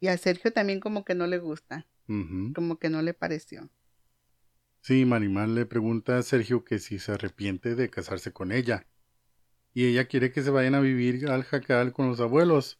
Y 0.00 0.08
a 0.08 0.18
Sergio 0.18 0.52
también 0.52 0.80
como 0.80 1.04
que 1.04 1.14
no 1.14 1.26
le 1.26 1.38
gusta, 1.38 1.86
como 2.54 2.78
que 2.78 2.90
no 2.90 3.00
le 3.02 3.14
pareció. 3.14 3.70
Sí, 4.82 5.04
Marimar 5.04 5.48
le 5.48 5.64
pregunta 5.64 6.18
a 6.18 6.22
Sergio 6.22 6.64
que 6.64 6.78
si 6.80 6.98
se 6.98 7.12
arrepiente 7.12 7.74
de 7.76 7.88
casarse 7.88 8.32
con 8.32 8.50
ella. 8.52 8.86
Y 9.74 9.86
ella 9.86 10.06
quiere 10.06 10.32
que 10.32 10.42
se 10.42 10.50
vayan 10.50 10.74
a 10.74 10.80
vivir 10.80 11.28
al 11.28 11.44
jacal 11.44 11.92
con 11.92 12.08
los 12.08 12.20
abuelos. 12.20 12.78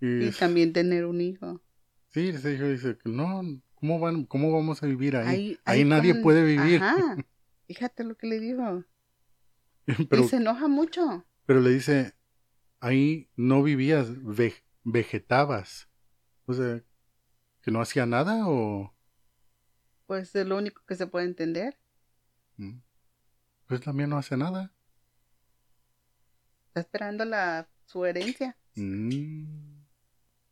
Y, 0.00 0.24
Y 0.26 0.30
también 0.32 0.72
tener 0.72 1.04
un 1.06 1.20
hijo. 1.20 1.62
sí, 2.10 2.32
Sergio 2.32 2.68
dice 2.68 2.98
que 2.98 3.08
no, 3.08 3.42
¿cómo, 3.74 4.00
van, 4.00 4.24
¿cómo 4.24 4.52
vamos 4.52 4.82
a 4.82 4.86
vivir 4.86 5.16
ahí? 5.16 5.26
Ahí, 5.28 5.58
Ahí, 5.64 5.80
ahí 5.80 5.84
nadie 5.84 6.14
puede 6.16 6.44
vivir. 6.44 6.82
Ajá. 6.82 7.16
Fíjate 7.68 8.04
lo 8.04 8.16
que 8.16 8.26
le 8.26 8.40
dijo. 8.40 8.84
pero, 10.10 10.24
y 10.24 10.28
se 10.28 10.36
enoja 10.36 10.68
mucho. 10.68 11.24
pero 11.46 11.60
le 11.60 11.70
dice, 11.70 12.14
ahí 12.80 13.30
no 13.36 13.62
vivías, 13.62 14.08
ve- 14.24 14.64
vegetabas. 14.84 15.88
O 16.46 16.54
sea, 16.54 16.82
que 17.62 17.70
no 17.70 17.80
hacía 17.80 18.06
nada 18.06 18.48
o... 18.48 18.92
Pues 20.06 20.34
es 20.34 20.46
lo 20.46 20.58
único 20.58 20.82
que 20.86 20.96
se 20.96 21.06
puede 21.06 21.26
entender. 21.26 21.78
Mm. 22.56 22.78
Pues 23.66 23.80
también 23.80 24.10
no 24.10 24.18
hace 24.18 24.36
nada. 24.36 24.72
Está 26.72 26.80
esperando 26.80 27.26
la 27.26 27.68
su 27.84 28.06
herencia. 28.06 28.56
Mm. 28.76 29.44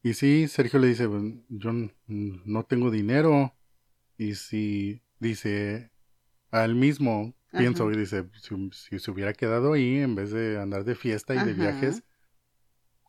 Y 0.02 0.12
sí, 0.12 0.48
Sergio 0.48 0.78
le 0.78 0.88
dice, 0.88 1.08
"Pues, 1.08 1.22
yo 1.48 1.70
no 2.06 2.64
tengo 2.66 2.90
dinero. 2.90 3.56
Y 4.18 4.34
si 4.34 5.02
dice, 5.18 5.90
a 6.50 6.66
él 6.66 6.74
mismo, 6.74 7.34
pienso, 7.56 7.90
y 7.90 7.96
dice, 7.96 8.28
si, 8.42 8.70
si 8.72 8.98
se 8.98 9.10
hubiera 9.10 9.32
quedado 9.32 9.72
ahí 9.72 9.96
en 10.00 10.14
vez 10.14 10.30
de 10.30 10.60
andar 10.60 10.84
de 10.84 10.94
fiesta 10.94 11.34
y 11.34 11.38
de 11.38 11.54
viajes, 11.54 12.02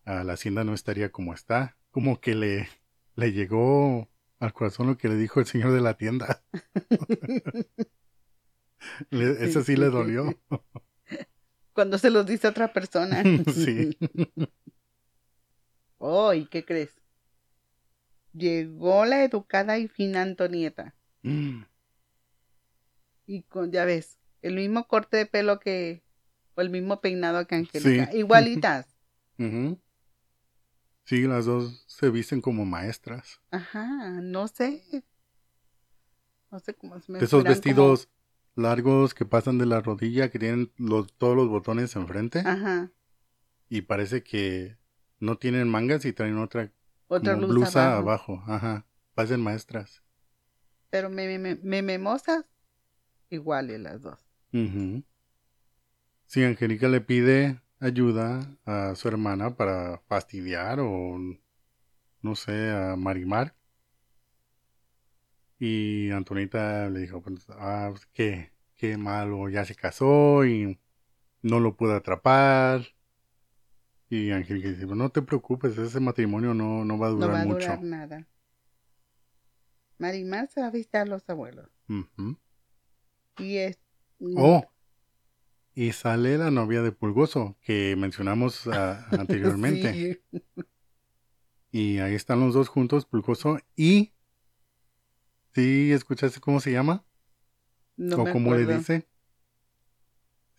a 0.05 0.23
la 0.23 0.31
hacienda 0.33 0.63
no 0.63 0.73
estaría 0.73 1.11
como 1.11 1.33
está. 1.33 1.77
Como 1.91 2.21
que 2.21 2.33
le, 2.33 2.69
le 3.15 3.33
llegó 3.33 4.09
al 4.39 4.53
corazón 4.53 4.87
lo 4.87 4.97
que 4.97 5.09
le 5.09 5.17
dijo 5.17 5.41
el 5.41 5.45
señor 5.47 5.73
de 5.73 5.81
la 5.81 5.97
tienda. 5.97 6.45
Le- 9.11 9.45
eso 9.45 9.63
sí 9.63 9.75
le 9.75 9.87
dolió. 9.87 10.39
Cuando 11.81 11.97
se 11.97 12.11
los 12.11 12.27
dice 12.27 12.45
a 12.45 12.51
otra 12.51 12.71
persona. 12.73 13.23
sí. 13.55 13.97
Oh, 15.97 16.31
¿y 16.31 16.45
qué 16.45 16.63
crees? 16.63 17.01
Llegó 18.33 19.03
la 19.05 19.23
educada 19.23 19.79
y 19.79 19.87
fina 19.87 20.21
Antonieta. 20.21 20.93
Mm. 21.23 21.63
Y 23.25 23.41
con, 23.41 23.71
ya 23.71 23.85
ves, 23.85 24.19
el 24.43 24.57
mismo 24.57 24.87
corte 24.87 25.17
de 25.17 25.25
pelo 25.25 25.59
que, 25.59 26.03
o 26.53 26.61
el 26.61 26.69
mismo 26.69 27.01
peinado 27.01 27.47
que 27.47 27.55
Angélica. 27.55 28.11
Sí. 28.11 28.17
Igualitas. 28.19 28.95
Sí, 31.03 31.23
las 31.23 31.45
dos 31.47 31.83
se 31.87 32.11
visten 32.11 32.41
como 32.41 32.63
maestras. 32.63 33.41
Ajá, 33.49 34.21
no 34.21 34.47
sé. 34.47 35.03
No 36.51 36.59
sé 36.59 36.75
cómo 36.75 37.01
se 37.01 37.11
me 37.11 37.17
De 37.17 37.25
esos 37.25 37.43
vestidos 37.43 38.07
largos 38.55 39.13
que 39.13 39.25
pasan 39.25 39.57
de 39.57 39.65
la 39.65 39.81
rodilla, 39.81 40.29
que 40.29 40.39
tienen 40.39 40.71
los, 40.77 41.13
todos 41.17 41.35
los 41.35 41.47
botones 41.49 41.95
enfrente. 41.95 42.39
Ajá, 42.39 42.91
Y 43.69 43.81
parece 43.83 44.23
que 44.23 44.77
no 45.19 45.37
tienen 45.37 45.69
mangas 45.69 46.03
y 46.05 46.13
traen 46.13 46.37
otra 46.37 46.71
blusa, 47.09 47.35
blusa 47.35 47.93
abajo. 47.93 48.35
abajo. 48.37 48.43
Ajá. 48.47 48.85
Parecen 49.13 49.41
maestras. 49.41 50.03
Pero 50.89 51.09
me, 51.09 51.27
me, 51.27 51.39
me, 51.39 51.55
me- 51.63 51.81
memosas, 51.81 52.45
iguales 53.29 53.79
las 53.79 54.01
dos. 54.01 54.19
Ujú. 54.53 55.03
Sí, 56.27 56.43
Angélica 56.43 56.87
le 56.87 57.01
pide 57.01 57.61
ayuda 57.79 58.57
a 58.65 58.95
su 58.95 59.07
hermana 59.07 59.55
para 59.55 59.99
fastidiar 60.07 60.79
o 60.79 61.17
no 62.21 62.35
sé, 62.35 62.71
a 62.71 62.95
Marimar. 62.95 63.55
Y 65.63 66.09
Antonita 66.09 66.89
le 66.89 67.01
dijo, 67.01 67.21
pues, 67.21 67.45
ah, 67.51 67.89
pues, 67.91 68.07
qué, 68.07 68.51
qué 68.75 68.97
malo, 68.97 69.47
ya 69.47 69.63
se 69.63 69.75
casó 69.75 70.43
y 70.43 70.79
no 71.43 71.59
lo 71.59 71.75
pudo 71.75 71.93
atrapar. 71.93 72.81
Y 74.09 74.31
Angélica 74.31 74.69
dice, 74.69 74.87
no 74.87 75.09
te 75.11 75.21
preocupes, 75.21 75.77
ese 75.77 75.99
matrimonio 75.99 76.55
no, 76.55 76.83
no 76.83 76.97
va 76.97 77.09
a 77.09 77.11
No 77.11 77.15
durar 77.17 77.33
va 77.35 77.41
a 77.41 77.45
mucho. 77.45 77.59
durar 77.59 77.83
nada. 77.83 78.27
Marimar 79.99 80.47
se 80.49 80.61
va 80.61 80.67
a 80.67 80.71
visitar 80.71 81.03
a 81.03 81.09
los 81.11 81.29
abuelos. 81.29 81.69
Y 83.37 83.57
es. 83.57 83.77
Oh, 84.35 84.65
y 85.75 85.91
sale 85.91 86.39
la 86.39 86.49
novia 86.49 86.81
de 86.81 86.91
Pulgoso, 86.91 87.55
que 87.61 87.95
mencionamos 87.99 88.65
ah, 88.65 89.05
anteriormente. 89.11 90.19
Sí. 90.33 90.41
Y 91.71 91.99
ahí 91.99 92.15
están 92.15 92.39
los 92.39 92.55
dos 92.55 92.67
juntos, 92.67 93.05
Pulgoso 93.05 93.59
y... 93.75 94.13
¿Sí 95.53 95.91
escuchaste 95.91 96.39
cómo 96.39 96.59
se 96.59 96.71
llama? 96.71 97.03
No 97.97 98.15
¿O 98.17 98.23
me 98.25 98.31
cómo 98.31 98.55
le 98.55 98.65
dice? 98.65 99.07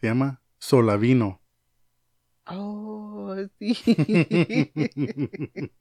Se 0.00 0.06
llama 0.06 0.42
Solavino. 0.58 1.40
Oh, 2.46 3.34
sí. 3.58 3.76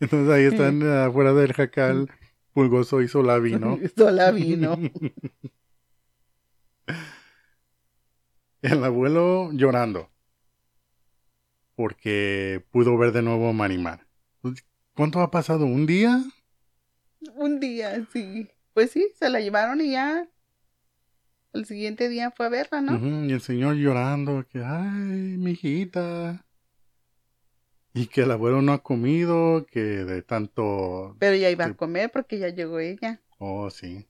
Entonces 0.00 0.30
ahí 0.30 0.44
están 0.44 0.82
afuera 1.06 1.32
del 1.32 1.52
jacal 1.52 2.10
Pulgoso 2.52 3.00
y 3.02 3.08
Solavino. 3.08 3.78
Sola 3.96 4.30
vino. 4.30 4.78
El 8.62 8.84
abuelo 8.84 9.50
llorando. 9.52 10.10
Porque 11.76 12.64
pudo 12.70 12.96
ver 12.96 13.12
de 13.12 13.22
nuevo 13.22 13.48
a 13.48 13.52
Marimar. 13.52 14.06
Pues, 14.40 14.64
¿Cuánto 14.94 15.20
ha 15.20 15.30
pasado? 15.30 15.66
¿Un 15.66 15.86
día? 15.86 16.22
Un 17.34 17.60
día, 17.60 18.06
sí. 18.12 18.48
Pues 18.72 18.90
sí, 18.90 19.10
se 19.18 19.30
la 19.30 19.40
llevaron 19.40 19.80
y 19.80 19.92
ya. 19.92 20.28
El 21.52 21.66
siguiente 21.66 22.08
día 22.08 22.32
fue 22.32 22.46
a 22.46 22.48
verla, 22.48 22.80
¿no? 22.80 23.26
Y 23.26 23.32
el 23.32 23.40
señor 23.40 23.76
llorando, 23.76 24.44
que, 24.48 24.62
ay, 24.64 25.36
mi 25.38 25.52
hijita. 25.52 26.44
Y 27.92 28.08
que 28.08 28.22
el 28.22 28.32
abuelo 28.32 28.60
no 28.60 28.72
ha 28.72 28.82
comido, 28.82 29.64
que 29.70 29.80
de 29.80 30.22
tanto... 30.22 31.14
Pero 31.20 31.36
ya 31.36 31.50
iba 31.50 31.64
a 31.64 31.74
comer 31.74 32.10
porque 32.10 32.40
ya 32.40 32.48
llegó 32.48 32.80
ella. 32.80 33.20
Oh, 33.38 33.70
sí. 33.70 34.08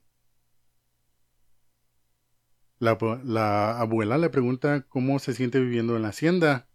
La, 2.79 2.97
la 3.23 3.79
abuela 3.79 4.17
le 4.17 4.31
pregunta 4.31 4.81
cómo 4.89 5.19
se 5.19 5.35
siente 5.35 5.59
viviendo 5.59 5.95
en 5.95 6.01
la 6.01 6.09
hacienda. 6.09 6.67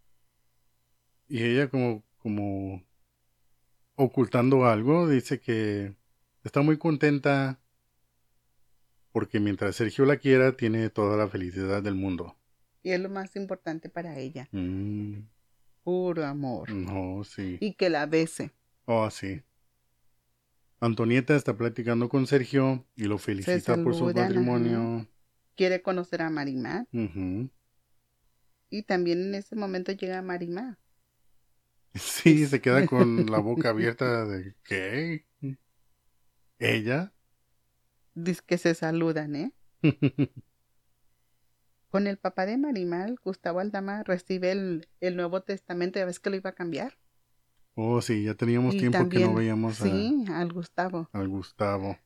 Y 1.29 1.43
ella 1.43 1.69
como, 1.69 2.05
como 2.19 2.85
ocultando 3.97 4.67
algo, 4.67 5.09
dice 5.09 5.41
que 5.41 5.97
está 6.45 6.63
muy 6.63 6.79
contenta 6.79 7.61
porque 9.13 9.41
mientras 9.41 9.77
Sergio 9.77 10.05
la 10.05 10.19
quiera, 10.19 10.57
tiene 10.57 10.89
toda 10.89 11.17
la 11.17 11.29
felicidad 11.29 11.83
del 11.83 11.95
mundo. 11.95 12.37
Y 12.83 12.91
es 12.93 13.01
lo 13.01 13.11
más 13.11 13.35
importante 13.37 13.89
para 13.89 14.17
ella. 14.19 14.49
Mm, 14.53 15.23
Puro 15.83 16.25
amor. 16.25 16.71
no, 16.71 17.25
sí. 17.25 17.59
Y 17.61 17.75
que 17.75 17.91
la 17.91 18.07
bese. 18.07 18.53
Oh, 18.85 19.11
sí. 19.11 19.43
Antonieta 20.79 21.37
está 21.37 21.57
platicando 21.57 22.09
con 22.09 22.27
Sergio 22.27 22.87
y 22.97 23.05
lo 23.05 23.19
felicita 23.19 23.83
por 23.83 23.95
su 23.95 24.05
matrimonio. 24.07 25.07
Quiere 25.57 25.83
conocer 25.83 26.23
a 26.23 26.31
Marimar. 26.31 26.87
Ujú. 26.93 27.51
Y 28.71 28.85
también 28.85 29.21
en 29.21 29.35
ese 29.35 29.57
momento 29.57 29.93
llega 29.93 30.23
Marimar. 30.23 30.79
Sí, 31.95 32.47
se 32.47 32.61
queda 32.61 32.87
con 32.87 33.27
la 33.27 33.39
boca 33.41 33.71
abierta 33.71 34.25
de 34.25 34.55
¿qué? 34.63 35.27
¿Ella? 36.61 37.13
Dice 38.15 38.43
que 38.47 38.59
se 38.59 38.75
saludan, 38.75 39.35
¿eh? 39.35 39.53
Con 41.91 42.07
el 42.07 42.19
papá 42.19 42.47
de 42.47 42.57
Marimar, 42.57 43.17
Gustavo 43.25 43.59
Aldama 43.59 44.05
recibe 44.05 44.53
el, 44.53 44.89
el 45.01 45.17
Nuevo 45.17 45.43
Testamento. 45.43 45.99
Ya 45.99 46.05
ves 46.05 46.21
que 46.21 46.31
lo 46.31 46.37
iba 46.37 46.51
a 46.51 46.55
cambiar. 46.55 46.97
Oh, 47.75 48.01
sí, 48.01 48.23
ya 48.25 48.35
teníamos 48.35 48.75
Y 48.75 48.79
tiempo 48.79 49.09
que 49.09 49.19
no 49.21 49.35
veíamos 49.35 49.81
a- 49.81 49.85
Sí, 49.85 50.25
al 50.33 50.53
Gustavo. 50.53 51.09
al 51.13 51.29
Gustavo. 51.29 51.99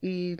Y, 0.00 0.36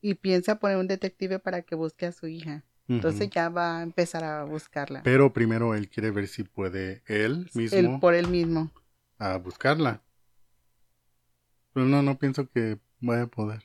y 0.00 0.14
piensa 0.14 0.58
poner 0.58 0.76
un 0.78 0.86
detective 0.86 1.38
para 1.40 1.60
que 1.62 1.74
busque 1.74 2.06
a 2.06 2.12
su 2.12 2.26
hija. 2.26 2.64
Entonces 2.88 3.30
ya 3.30 3.48
va 3.50 3.78
a 3.78 3.82
empezar 3.82 4.24
a 4.24 4.44
buscarla. 4.44 5.02
Pero 5.04 5.32
primero 5.32 5.74
él 5.74 5.88
quiere 5.88 6.10
ver 6.10 6.26
si 6.26 6.42
puede 6.42 7.02
él 7.06 7.48
mismo 7.54 7.78
Él 7.94 8.00
por 8.00 8.14
él 8.14 8.26
mismo. 8.28 8.70
a 9.18 9.36
buscarla. 9.36 10.02
Pero 11.72 11.86
no, 11.86 12.02
no 12.02 12.18
pienso 12.18 12.48
que 12.48 12.78
vaya 13.00 13.22
a 13.22 13.26
poder. 13.28 13.62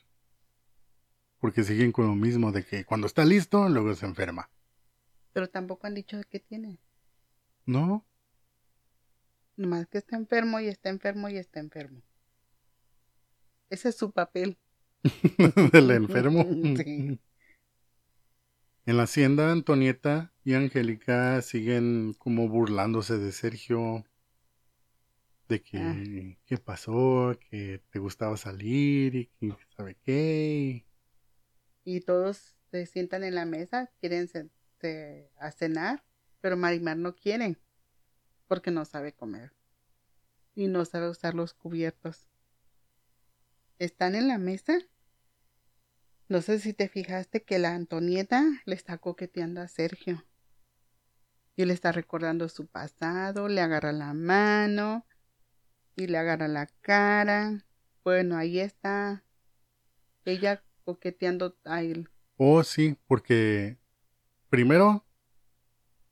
Porque 1.38 1.64
siguen 1.64 1.92
con 1.92 2.06
lo 2.06 2.14
mismo 2.14 2.52
de 2.52 2.64
que 2.64 2.84
cuando 2.84 3.06
está 3.06 3.24
listo, 3.24 3.68
luego 3.68 3.94
se 3.94 4.06
enferma. 4.06 4.50
Pero 5.32 5.48
tampoco 5.48 5.86
han 5.86 5.94
dicho 5.94 6.20
qué 6.30 6.40
tiene. 6.40 6.78
¿No? 7.66 8.06
Nomás 9.56 9.86
que 9.86 9.98
está 9.98 10.16
enfermo 10.16 10.60
y 10.60 10.68
está 10.68 10.88
enfermo 10.88 11.28
y 11.28 11.36
está 11.36 11.60
enfermo. 11.60 12.02
Ese 13.70 13.88
es 13.88 13.96
su 13.96 14.12
papel. 14.12 14.58
Del 15.72 15.90
enfermo. 15.90 16.44
Sí. 16.84 17.18
En 18.86 18.96
la 18.96 19.02
hacienda, 19.02 19.50
Antonieta 19.50 20.32
y 20.44 20.54
Angélica 20.54 21.42
siguen 21.42 22.14
como 22.18 22.48
burlándose 22.48 23.18
de 23.18 23.32
Sergio. 23.32 24.04
De 25.48 25.62
que, 25.62 25.78
Ah. 25.78 26.38
¿qué 26.44 26.58
pasó? 26.58 27.38
Que 27.50 27.80
te 27.90 27.98
gustaba 28.00 28.36
salir 28.36 29.14
y 29.14 29.26
que 29.26 29.54
sabe 29.76 29.94
qué. 30.02 30.84
Y 31.84 32.00
todos 32.00 32.56
se 32.70 32.86
sientan 32.86 33.22
en 33.22 33.36
la 33.36 33.44
mesa, 33.44 33.92
quieren 34.00 34.26
se- 34.28 34.50
se- 34.80 35.30
a 35.38 35.52
cenar, 35.52 36.04
pero 36.40 36.56
Marimar 36.56 36.96
no 36.96 37.14
quiere 37.14 37.56
porque 38.48 38.70
no 38.72 38.84
sabe 38.84 39.12
comer 39.12 39.52
y 40.56 40.66
no 40.66 40.84
sabe 40.84 41.08
usar 41.08 41.34
los 41.34 41.54
cubiertos. 41.54 42.28
Están 43.78 44.14
en 44.16 44.26
la 44.28 44.38
mesa. 44.38 44.78
No 46.28 46.42
sé 46.42 46.58
si 46.58 46.72
te 46.72 46.88
fijaste 46.88 47.44
que 47.44 47.58
la 47.60 47.74
Antonieta 47.74 48.44
le 48.64 48.74
está 48.74 48.98
coqueteando 48.98 49.60
a 49.60 49.68
Sergio. 49.68 50.24
Y 51.54 51.64
le 51.66 51.72
está 51.72 51.92
recordando 51.92 52.48
su 52.48 52.66
pasado, 52.66 53.48
le 53.48 53.60
agarra 53.60 53.92
la 53.92 54.12
mano 54.12 55.06
y 55.96 56.06
le 56.06 56.18
agarra 56.18 56.46
la 56.48 56.66
cara. 56.82 57.64
Bueno, 58.04 58.36
ahí 58.36 58.60
está 58.60 59.24
ella 60.24 60.62
coqueteando 60.84 61.56
a 61.64 61.82
él. 61.82 62.08
Oh, 62.36 62.62
sí, 62.62 62.96
porque 63.06 63.78
primero, 64.50 65.04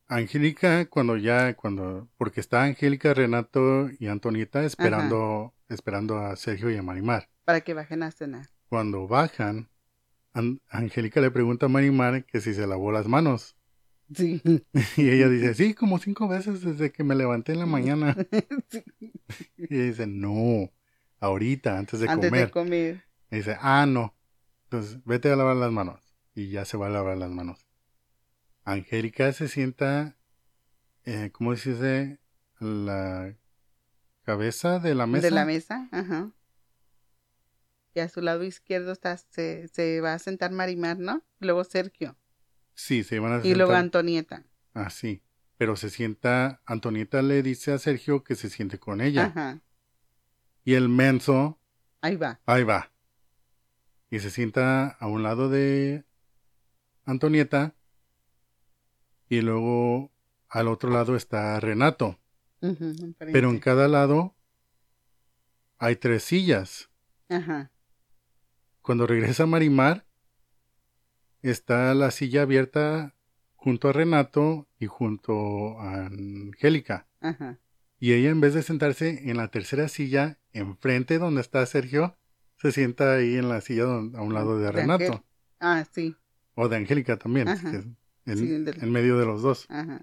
Angélica, 0.07 0.87
cuando 0.87 1.16
ya, 1.16 1.55
cuando, 1.55 2.09
porque 2.16 2.40
está 2.40 2.62
Angélica, 2.64 3.14
Renato 3.14 3.88
y 3.99 4.07
Antonieta 4.09 4.64
esperando, 4.64 5.55
esperando 5.68 6.18
a 6.18 6.37
Sergio 6.37 6.70
y 6.70 6.77
a 6.77 6.83
Marimar. 6.83 7.29
para 7.44 7.61
que 7.61 7.75
bajen 7.75 8.03
a 8.03 8.11
cenar. 8.11 8.47
Cuando 8.68 9.07
bajan, 9.07 9.68
An- 10.33 10.61
Angélica 10.68 11.20
le 11.20 11.31
pregunta 11.31 11.66
a 11.66 11.68
Marimar 11.68 12.25
que 12.25 12.40
si 12.40 12.55
se 12.55 12.66
lavó 12.66 12.90
las 12.92 13.07
manos. 13.07 13.57
Sí. 14.12 14.43
Y 14.97 15.09
ella 15.11 15.29
dice, 15.29 15.55
sí, 15.55 15.75
como 15.75 15.99
cinco 15.99 16.29
veces 16.29 16.62
desde 16.62 16.93
que 16.93 17.05
me 17.05 17.14
levanté 17.14 17.53
en 17.53 17.61
la 17.61 17.67
mañana. 17.67 18.17
Sí, 18.71 18.83
Y 19.57 19.75
ella 19.75 19.85
dice, 19.85 20.07
no, 20.07 20.71
ahorita, 21.21 21.79
antes 21.79 22.01
de 22.01 22.09
Antes 22.09 22.31
comer. 22.31 22.47
de 22.47 22.51
comer. 22.53 23.05
Y 23.31 23.37
dice, 23.37 23.57
ah, 23.61 23.87
no. 23.87 24.14
Entonces, 24.64 25.03
vete 25.05 25.31
a 25.31 25.37
lavar 25.37 25.57
las 25.57 25.73
manos. 25.73 26.01
Y 26.35 26.51
ya 26.51 26.64
se 26.64 26.77
va 26.77 26.87
a 26.87 26.90
lavar 26.90 27.17
las 27.17 27.31
manos. 27.31 27.67
Angélica 28.64 29.33
se 29.33 29.49
sienta, 29.49 30.17
eh, 31.05 31.31
¿cómo 31.33 31.55
se 31.57 31.71
dice? 31.71 32.19
La 32.61 33.37
cabeza 34.23 34.79
de 34.79 34.95
la 34.95 35.07
mesa. 35.07 35.27
De 35.27 35.31
la 35.31 35.45
mesa, 35.45 35.88
ajá. 35.93 36.33
Y 37.95 38.01
a 38.01 38.09
su 38.09 38.21
lado 38.21 38.43
izquierdo 38.43 38.93
está, 38.93 39.17
se, 39.17 39.69
se 39.69 40.01
va 40.01 40.14
a 40.14 40.19
sentar 40.19 40.51
Marimar, 40.51 40.99
¿no? 40.99 41.23
Luego 41.38 41.62
Sergio. 41.64 42.17
Sí, 42.75 43.05
se 43.05 43.19
van 43.19 43.33
a 43.33 43.37
Y 43.39 43.43
sentar. 43.43 43.57
luego 43.59 43.73
Antonieta. 43.75 44.45
Ah, 44.75 44.91
sí. 44.91 45.23
Pero 45.57 45.77
se 45.77 45.89
sienta, 45.91 46.61
Antonieta 46.67 47.23
le 47.23 47.43
dice 47.43 47.73
a 47.73 47.79
Sergio 47.79 48.25
que 48.25 48.35
se 48.35 48.51
siente 48.51 48.79
con 48.79 49.01
ella. 49.01 49.27
Ajá. 49.27 49.61
Y 50.65 50.75
el 50.75 50.89
menso, 50.89 51.61
Ahí 52.01 52.17
va. 52.17 52.41
ahí 52.47 52.65
va. 52.65 52.93
Y 54.11 54.19
se 54.21 54.31
sienta 54.31 54.89
a 54.89 55.07
un 55.07 55.23
lado 55.23 55.49
de 55.49 56.05
Antonieta. 57.05 57.75
Y 59.29 59.41
luego 59.41 60.13
al 60.49 60.69
otro 60.69 60.91
lado 60.91 61.17
está 61.17 61.59
Renato. 61.61 62.19
Pero 63.19 63.51
en 63.51 63.59
cada 63.59 63.89
lado 63.89 64.37
hay 65.79 65.97
tres 65.97 66.25
sillas. 66.25 66.91
Ajá. 67.29 67.71
Cuando 68.83 69.07
regresa 69.07 69.47
Marimar, 69.47 70.07
está 71.50 71.94
la 71.94 72.11
silla 72.11 72.42
abierta 72.42 73.14
junto 73.54 73.88
a 73.88 73.92
Renato 73.92 74.68
y 74.78 74.87
junto 74.87 75.78
a 75.80 76.07
Angélica. 76.07 77.07
Ajá. 77.20 77.59
Y 77.98 78.12
ella 78.12 78.30
en 78.30 78.40
vez 78.40 78.54
de 78.54 78.62
sentarse 78.62 79.30
en 79.30 79.37
la 79.37 79.48
tercera 79.48 79.88
silla, 79.88 80.38
enfrente 80.52 81.18
donde 81.18 81.40
está 81.40 81.64
Sergio, 81.66 82.16
se 82.57 82.72
sienta 82.72 83.14
ahí 83.14 83.37
en 83.37 83.48
la 83.48 83.61
silla 83.61 83.85
a 83.85 84.22
un 84.22 84.35
lado 84.35 84.59
de 84.59 84.64
De 84.66 84.72
Renato. 84.72 85.04
Angel- 85.04 85.22
Ah, 85.61 85.85
sí. 85.90 86.14
O 86.54 86.68
de 86.68 86.76
Angélica 86.76 87.16
también, 87.18 87.48
Ajá. 87.48 87.70
que 87.70 87.76
es 87.78 87.85
en, 88.26 88.38
Sí, 88.38 88.46
del- 88.46 88.83
en 88.83 88.90
medio 88.92 89.18
de 89.18 89.24
los 89.26 89.40
dos. 89.42 89.66
Ajá. 89.70 90.02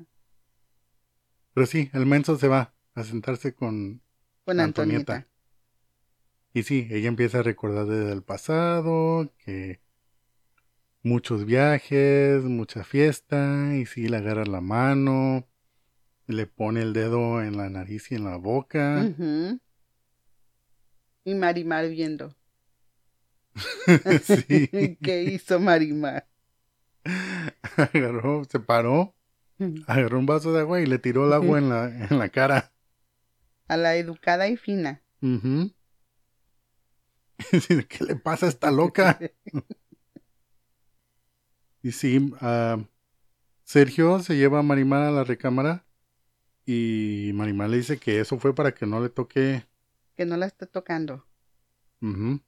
Pero 1.53 1.65
sí, 1.67 1.89
el 1.93 2.05
menso 2.05 2.37
se 2.37 2.47
va 2.47 2.73
a 2.95 3.03
sentarse 3.03 3.53
con, 3.53 4.01
Con 4.45 4.59
Antonieta. 4.59 5.13
Antonieta. 5.15 5.27
Y 6.53 6.63
sí, 6.63 6.87
ella 6.91 7.07
empieza 7.07 7.39
a 7.39 7.43
recordar 7.43 7.85
desde 7.85 8.11
el 8.11 8.23
pasado, 8.23 9.31
que 9.37 9.79
muchos 11.03 11.45
viajes, 11.45 12.43
mucha 12.43 12.83
fiesta, 12.83 13.75
y 13.75 13.85
sí, 13.85 14.07
le 14.07 14.17
agarra 14.17 14.45
la 14.45 14.61
mano, 14.61 15.47
le 16.27 16.47
pone 16.47 16.81
el 16.81 16.93
dedo 16.93 17.41
en 17.41 17.57
la 17.57 17.69
nariz 17.69 18.11
y 18.11 18.15
en 18.15 18.25
la 18.25 18.37
boca. 18.37 19.09
Y 21.23 21.35
Marimar 21.35 21.87
viendo. 21.89 22.35
sí, 24.23 24.69
¿Qué 25.01 25.23
hizo 25.23 25.59
Marimar? 25.59 26.27
agarró, 27.77 28.43
se 28.45 28.59
paró, 28.59 29.15
agarró 29.87 30.19
un 30.19 30.25
vaso 30.25 30.53
de 30.53 30.61
agua 30.61 30.81
y 30.81 30.85
le 30.85 30.99
tiró 30.99 31.25
el 31.25 31.33
agua 31.33 31.57
en 31.57 31.69
la, 31.69 31.85
en 31.85 32.19
la 32.19 32.29
cara. 32.29 32.73
A 33.67 33.77
la 33.77 33.95
educada 33.95 34.47
y 34.47 34.57
fina. 34.57 35.01
Ujú. 35.21 35.71
Sí, 37.59 37.83
¿Qué 37.85 38.03
le 38.03 38.15
pasa 38.15 38.45
a 38.45 38.49
esta 38.49 38.69
loca? 38.71 39.19
Y 41.83 41.91
sí, 41.91 42.33
ah, 42.41 42.77
Sergio 43.63 44.19
se 44.19 44.35
lleva 44.37 44.59
a 44.59 44.63
Marimar 44.63 45.03
a 45.03 45.11
la 45.11 45.23
recámara 45.23 45.85
y 46.65 47.31
Marimar 47.33 47.69
le 47.69 47.77
dice 47.77 47.99
que 47.99 48.19
eso 48.19 48.39
fue 48.39 48.55
para 48.55 48.73
que 48.73 48.85
no 48.85 48.99
le 49.01 49.09
toque. 49.09 49.65
que 50.15 50.25
no 50.25 50.37
la 50.37 50.45
está 50.45 50.65
tocando. 50.67 51.25
Ujú. 52.01 52.41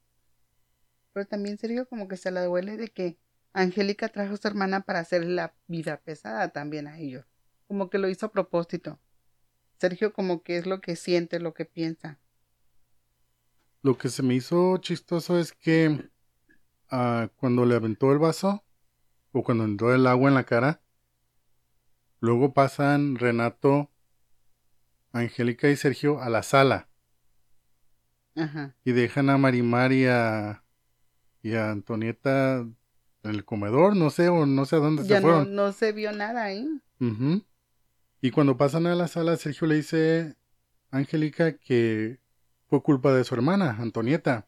Pero 1.13 1.25
también 1.27 1.57
Sergio 1.57 1.87
como 1.87 2.07
que 2.07 2.17
se 2.17 2.31
la 2.31 2.43
duele 2.45 2.77
de 2.77 2.89
que 2.89 3.17
Angélica 3.53 4.09
trajo 4.09 4.33
a 4.33 4.37
su 4.37 4.47
hermana 4.47 4.81
para 4.81 4.99
hacer 4.99 5.25
la 5.25 5.53
vida 5.67 6.01
pesada 6.01 6.49
también 6.49 6.87
a 6.87 6.99
ellos. 6.99 7.25
Como 7.67 7.89
que 7.89 7.97
lo 7.99 8.09
hizo 8.09 8.25
a 8.27 8.31
propósito. 8.31 8.99
Sergio 9.79 10.13
como 10.13 10.43
que 10.43 10.57
es 10.57 10.65
lo 10.65 10.81
que 10.81 10.95
siente, 10.95 11.39
lo 11.39 11.53
que 11.53 11.65
piensa. 11.65 12.19
Lo 13.81 13.97
que 13.97 14.09
se 14.09 14.23
me 14.23 14.33
hizo 14.35 14.77
chistoso 14.77 15.37
es 15.39 15.51
que 15.53 16.09
ah, 16.89 17.29
cuando 17.37 17.65
le 17.65 17.75
aventó 17.75 18.11
el 18.11 18.17
vaso 18.19 18.62
o 19.33 19.43
cuando 19.43 19.65
entró 19.65 19.93
el 19.93 20.07
agua 20.07 20.29
en 20.29 20.35
la 20.35 20.45
cara, 20.45 20.81
luego 22.21 22.53
pasan 22.53 23.15
Renato, 23.17 23.91
Angélica 25.11 25.69
y 25.69 25.75
Sergio 25.75 26.21
a 26.21 26.29
la 26.29 26.43
sala. 26.43 26.87
Ajá. 28.35 28.75
y 28.83 28.93
dejan 28.93 29.29
a 29.29 29.37
Marimar 29.37 29.91
y 29.91 30.07
a, 30.07 30.63
y 31.43 31.53
a 31.53 31.69
Antonieta 31.69 32.57
en 32.61 32.75
el 33.23 33.45
comedor, 33.45 33.95
no 33.95 34.09
sé, 34.09 34.27
o 34.29 34.47
no 34.47 34.65
sé 34.65 34.77
a 34.77 34.79
dónde 34.79 35.03
Ya 35.03 35.17
se 35.17 35.21
no, 35.21 35.21
fueron. 35.21 35.55
no 35.55 35.71
se 35.71 35.91
vio 35.91 36.11
nada 36.13 36.43
ahí. 36.45 36.67
Ujú. 36.99 37.45
Y 38.21 38.31
cuando 38.31 38.57
pasan 38.57 38.87
a 38.87 38.95
la 38.95 39.07
sala, 39.07 39.37
Sergio 39.37 39.67
le 39.67 39.75
dice 39.75 40.35
a 40.89 40.97
Angélica 40.97 41.57
que 41.59 42.19
fue 42.67 42.81
culpa 42.81 43.13
de 43.13 43.23
su 43.23 43.35
hermana, 43.35 43.77
Antonieta. 43.79 44.47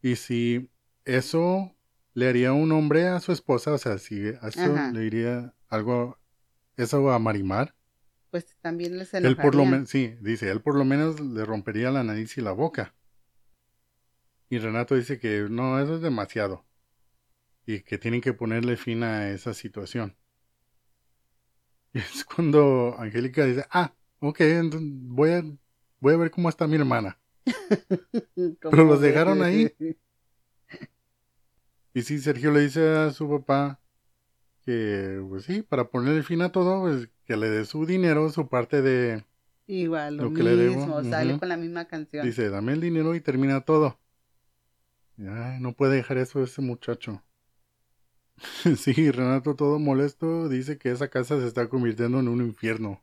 Y 0.00 0.14
si 0.16 0.70
eso 1.04 1.74
le 2.16 2.28
haría 2.28 2.52
un 2.52 2.72
hombre 2.72 3.06
a 3.06 3.20
su 3.20 3.30
esposa, 3.30 3.72
o 3.72 3.78
sea, 3.78 3.98
si 3.98 4.26
eso 4.26 4.40
Ajá. 4.42 4.90
le 4.92 5.00
diría 5.00 5.54
algo, 5.68 6.18
eso 6.76 7.10
a 7.12 7.18
Marimar, 7.20 7.74
Pues 8.30 8.56
también 8.60 8.98
les 8.98 9.14
él 9.14 9.36
por 9.36 9.54
lo 9.54 9.62
enojaría. 9.64 9.70
menos, 9.72 9.88
sí, 9.90 10.16
dice, 10.20 10.50
él 10.50 10.60
por 10.62 10.74
lo 10.76 10.84
menos 10.84 11.20
le 11.20 11.44
rompería 11.44 11.90
la 11.90 12.02
nariz 12.04 12.36
y 12.38 12.40
la 12.40 12.52
boca. 12.52 12.94
Y 14.48 14.58
Renato 14.58 14.94
dice 14.94 15.18
que 15.18 15.46
no, 15.50 15.78
eso 15.80 15.96
es 15.96 16.00
demasiado. 16.00 16.64
Y 17.66 17.80
que 17.82 17.98
tienen 17.98 18.20
que 18.22 18.32
ponerle 18.32 18.76
fin 18.76 19.02
a 19.02 19.28
esa 19.30 19.52
situación. 19.54 20.16
Y 21.92 21.98
es 21.98 22.24
cuando 22.24 22.94
Angélica 22.98 23.44
dice, 23.44 23.64
ah, 23.70 23.92
ok, 24.20 24.40
entonces 24.40 24.88
voy 24.92 25.30
a, 25.30 25.42
voy 26.00 26.14
a 26.14 26.16
ver 26.16 26.30
cómo 26.30 26.48
está 26.48 26.66
mi 26.66 26.76
hermana. 26.76 27.18
Pero 28.70 28.84
los 28.84 29.00
de- 29.00 29.08
dejaron 29.12 29.42
ahí. 29.42 29.74
Y 31.96 32.02
sí, 32.02 32.18
Sergio 32.18 32.52
le 32.52 32.60
dice 32.60 32.86
a 32.94 33.10
su 33.10 33.26
papá 33.26 33.80
que, 34.66 35.24
pues 35.30 35.44
sí, 35.44 35.62
para 35.62 35.88
ponerle 35.88 36.22
fin 36.22 36.42
a 36.42 36.52
todo, 36.52 36.82
pues 36.82 37.08
que 37.24 37.38
le 37.38 37.48
dé 37.48 37.64
su 37.64 37.86
dinero, 37.86 38.28
su 38.28 38.48
parte 38.48 38.82
de, 38.82 39.24
Igual, 39.66 40.18
lo, 40.18 40.24
Lo 40.24 40.34
que 40.34 40.42
le 40.42 40.56
debo, 40.56 40.76
mismo, 40.76 41.02
sale 41.04 41.38
con 41.38 41.48
la 41.48 41.56
misma 41.56 41.86
canción. 41.86 42.26
Dice, 42.26 42.50
dame 42.50 42.74
el 42.74 42.82
dinero 42.82 43.14
y 43.14 43.22
termina 43.22 43.62
todo. 43.62 43.98
Ay, 45.16 45.58
no 45.60 45.72
puede 45.72 45.96
dejar 45.96 46.18
eso 46.18 46.42
ese 46.44 46.60
muchacho. 46.60 47.24
sí, 48.76 49.10
Renato 49.10 49.56
todo 49.56 49.78
molesto 49.78 50.50
dice 50.50 50.76
que 50.76 50.90
esa 50.90 51.08
casa 51.08 51.40
se 51.40 51.46
está 51.46 51.70
convirtiendo 51.70 52.20
en 52.20 52.28
un 52.28 52.42
infierno. 52.42 53.02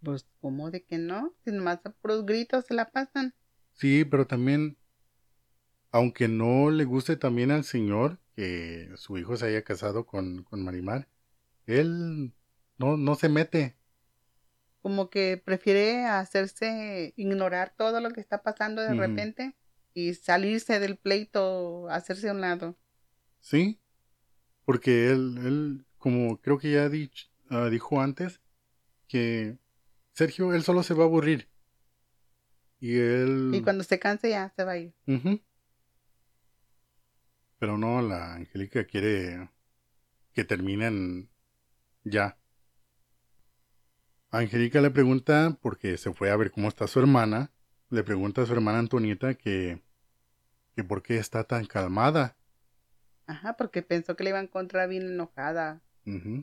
Pues, 0.00 0.28
¿cómo 0.40 0.70
de 0.70 0.84
que 0.84 0.98
no? 0.98 1.34
Si 1.44 1.50
nomás 1.50 1.84
a 1.84 1.90
puros 1.90 2.24
gritos 2.24 2.66
se 2.66 2.74
la 2.74 2.88
pasan. 2.92 3.34
Sí, 3.72 4.04
pero 4.04 4.28
también, 4.28 4.78
aunque 5.90 6.28
no 6.28 6.70
le 6.70 6.84
guste 6.84 7.16
también 7.16 7.50
al 7.50 7.64
señor 7.64 8.18
que 8.34 8.90
su 8.96 9.16
hijo 9.18 9.36
se 9.36 9.46
haya 9.46 9.62
casado 9.62 10.06
con, 10.06 10.44
con 10.44 10.62
Marimar, 10.62 11.08
él 11.66 12.32
no, 12.78 12.96
no 12.96 13.14
se 13.14 13.28
mete. 13.28 13.76
Como 14.82 15.10
que 15.10 15.40
prefiere 15.42 16.04
hacerse 16.04 17.12
ignorar 17.16 17.74
todo 17.76 18.00
lo 18.00 18.10
que 18.10 18.20
está 18.20 18.42
pasando 18.42 18.82
de 18.82 18.94
repente 18.94 19.56
y 19.94 20.14
salirse 20.14 20.78
del 20.78 20.96
pleito, 20.96 21.88
hacerse 21.88 22.28
a 22.28 22.32
un 22.32 22.40
lado. 22.40 22.76
Sí, 23.40 23.80
porque 24.64 25.10
él, 25.10 25.38
él 25.44 25.86
como 25.98 26.40
creo 26.40 26.58
que 26.58 26.70
ya 26.70 26.90
ah, 27.50 27.68
dijo 27.68 28.00
antes, 28.00 28.40
que 29.08 29.58
Sergio, 30.12 30.54
él 30.54 30.62
solo 30.62 30.82
se 30.82 30.94
va 30.94 31.04
a 31.04 31.06
aburrir. 31.06 31.48
Y 32.78 32.96
él... 32.96 33.52
Y 33.54 33.62
cuando 33.62 33.84
se 33.84 33.98
canse 33.98 34.30
ya 34.30 34.52
se 34.54 34.64
va 34.64 34.72
a 34.72 34.78
ir. 34.78 34.94
Pero 37.66 37.78
no, 37.78 38.00
la 38.00 38.34
Angélica 38.34 38.84
quiere 38.84 39.50
que 40.32 40.44
terminen 40.44 41.28
ya. 42.04 42.38
Angélica 44.30 44.80
le 44.80 44.92
pregunta, 44.92 45.58
porque 45.60 45.98
se 45.98 46.12
fue 46.12 46.30
a 46.30 46.36
ver 46.36 46.52
cómo 46.52 46.68
está 46.68 46.86
su 46.86 47.00
hermana, 47.00 47.50
le 47.90 48.04
pregunta 48.04 48.42
a 48.42 48.46
su 48.46 48.52
hermana 48.52 48.78
Antonieta 48.78 49.34
que, 49.34 49.82
que 50.76 50.84
por 50.84 51.02
qué 51.02 51.18
está 51.18 51.42
tan 51.42 51.66
calmada. 51.66 52.36
Ajá, 53.26 53.56
porque 53.56 53.82
pensó 53.82 54.14
que 54.14 54.22
le 54.22 54.30
iba 54.30 54.38
a 54.38 54.44
encontrar 54.44 54.88
bien 54.88 55.02
enojada, 55.02 55.82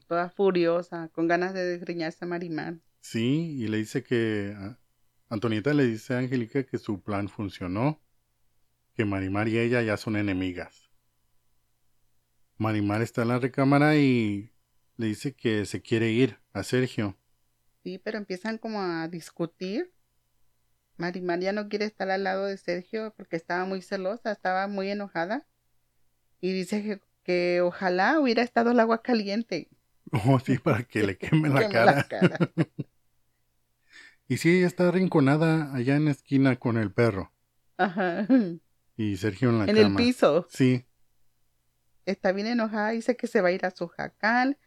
toda 0.10 0.30
furiosa, 0.30 1.08
con 1.14 1.30
ganas 1.30 1.54
de 1.54 1.64
desgreñarse 1.64 2.26
a 2.26 2.28
Marimar. 2.28 2.80
Sí, 3.00 3.56
y 3.62 3.70
le 3.70 3.78
dice 3.78 4.04
que 4.04 4.58
Antonieta 5.30 5.74
le 5.74 5.86
dice 5.86 6.16
a 6.16 6.18
Angélica 6.18 6.66
que 6.66 6.78
su 6.80 7.02
plan 7.02 7.30
funcionó, 7.30 8.02
que 8.94 9.06
Marimar 9.06 9.48
y 9.48 9.58
ella 9.58 9.82
ya 9.84 9.96
son 9.96 10.18
enemigas. 10.18 10.83
Marimar 12.58 13.02
está 13.02 13.24
en 13.24 13.30
la 13.30 13.40
recámara 13.40 13.96
y 13.98 14.52
le 14.98 15.08
dice 15.08 15.34
que 15.36 15.66
se 15.66 15.82
quiere 15.82 16.12
ir 16.12 16.40
a 16.54 16.64
Sergio. 16.64 17.18
Sí, 17.84 17.98
pero 17.98 18.18
empiezan 18.18 18.58
como 18.58 18.82
a 18.82 19.08
discutir. 19.08 19.92
Marimar 20.98 21.40
ya 21.40 21.52
no 21.52 21.68
quiere 21.70 21.86
estar 21.86 22.10
al 22.12 22.24
lado 22.24 22.46
de 22.46 22.58
Sergio 22.58 23.14
porque 23.18 23.36
estaba 23.36 23.66
muy 23.66 23.82
celosa, 23.82 24.32
estaba 24.32 24.68
muy 24.68 24.90
enojada. 24.90 25.48
Y 26.40 26.54
dice 26.54 26.84
que, 26.84 27.02
que 27.24 27.62
ojalá 27.62 28.20
hubiera 28.20 28.42
estado 28.44 28.72
el 28.72 28.80
agua 28.80 29.02
caliente. 29.02 29.70
Oh, 30.28 30.40
sí, 30.40 30.60
para 30.60 30.84
que 30.84 31.02
le 31.02 31.18
queme 31.18 31.50
la 31.50 31.62
Queme 31.68 31.74
cara. 31.74 31.96
la 31.96 32.04
cara. 32.08 32.38
Y 34.28 34.38
sí, 34.38 34.58
ella 34.58 34.68
está 34.68 34.88
arrinconada 34.88 35.74
allá 35.74 35.96
en 35.96 36.06
la 36.06 36.12
esquina 36.12 36.56
con 36.58 36.78
el 36.78 36.92
perro. 36.92 37.32
Ajá. 37.78 38.28
Y 38.96 39.18
Sergio 39.18 39.50
en 39.50 39.60
la 39.60 39.66
En 39.66 39.78
el 39.78 39.96
piso. 39.96 40.46
Sí, 40.50 40.86
Está 42.06 42.32
bien 42.32 42.48
enojada, 42.48 42.92
dice 42.92 43.16
que 43.16 43.28
se 43.28 43.42
va 43.42 43.50
a 43.50 43.52
ir 43.52 43.66
a 43.66 43.72
su 43.72 43.88
jacal. 43.88 44.58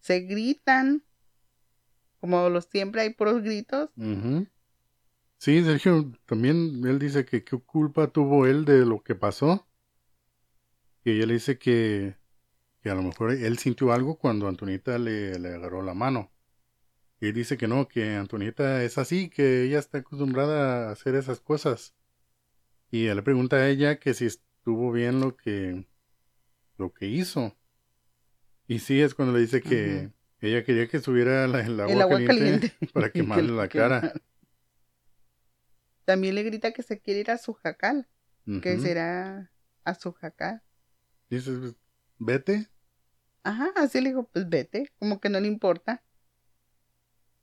Se 0.00 0.20
gritan. 0.20 1.04
Como 2.20 2.48
los 2.48 2.64
siempre 2.66 3.02
hay 3.02 3.10
puros 3.10 3.42
gritos. 3.42 3.90
Sí, 5.38 5.62
Sergio, 5.62 6.12
también 6.24 6.82
él 6.86 6.98
dice 6.98 7.24
que 7.24 7.44
qué 7.44 7.58
culpa 7.58 8.08
tuvo 8.08 8.46
él 8.46 8.64
de 8.64 8.86
lo 8.86 9.02
que 9.02 9.14
pasó. 9.14 9.66
Y 11.04 11.12
ella 11.12 11.26
le 11.26 11.34
dice 11.34 11.58
que, 11.58 12.16
que 12.82 12.90
a 12.90 12.94
lo 12.94 13.02
mejor 13.02 13.32
él 13.32 13.58
sintió 13.58 13.92
algo 13.92 14.18
cuando 14.18 14.48
Antonieta 14.48 14.98
le, 14.98 15.38
le 15.38 15.54
agarró 15.54 15.82
la 15.82 15.94
mano. 15.94 16.32
Y 17.20 17.32
dice 17.32 17.56
que 17.56 17.68
no, 17.68 17.88
que 17.88 18.16
Antonieta 18.16 18.82
es 18.82 18.98
así, 18.98 19.28
que 19.28 19.64
ella 19.64 19.78
está 19.78 19.98
acostumbrada 19.98 20.88
a 20.88 20.92
hacer 20.92 21.14
esas 21.14 21.40
cosas. 21.40 21.94
Y 22.90 23.06
él 23.06 23.16
le 23.16 23.22
pregunta 23.22 23.56
a 23.56 23.68
ella 23.68 23.98
que 23.98 24.14
si 24.14 24.26
estuvo 24.26 24.90
bien 24.92 25.20
lo 25.20 25.36
que, 25.36 25.86
lo 26.78 26.92
que 26.92 27.06
hizo. 27.06 27.56
Y 28.68 28.80
sí, 28.80 29.00
es 29.00 29.14
cuando 29.14 29.34
le 29.34 29.40
dice 29.40 29.60
que 29.62 30.10
ella 30.40 30.64
quería 30.64 30.88
que 30.88 31.00
subiera 31.00 31.46
la- 31.46 31.60
el 31.60 31.78
agua, 31.80 31.92
el 31.92 32.02
agua 32.02 32.16
caliente, 32.26 32.70
caliente. 32.70 32.76
para 32.92 33.06
Que 33.12 33.20
quemarle 33.20 33.52
la 33.52 33.68
cara. 33.68 34.12
También 36.04 36.34
le 36.36 36.42
grita 36.44 36.72
que 36.72 36.82
se 36.82 37.00
quiere 37.00 37.20
ir 37.20 37.30
a 37.30 37.38
su 37.38 37.52
jacal. 37.54 38.08
Que 38.62 38.78
será 38.78 39.50
a 39.82 39.94
su 39.96 40.12
jacal. 40.12 40.62
Dices, 41.28 41.58
pues, 41.58 41.74
vete. 42.18 42.68
Ajá, 43.42 43.72
así 43.74 44.00
le 44.00 44.10
digo, 44.10 44.28
pues 44.32 44.48
vete, 44.48 44.92
como 45.00 45.20
que 45.20 45.28
no 45.28 45.40
le 45.40 45.48
importa. 45.48 46.04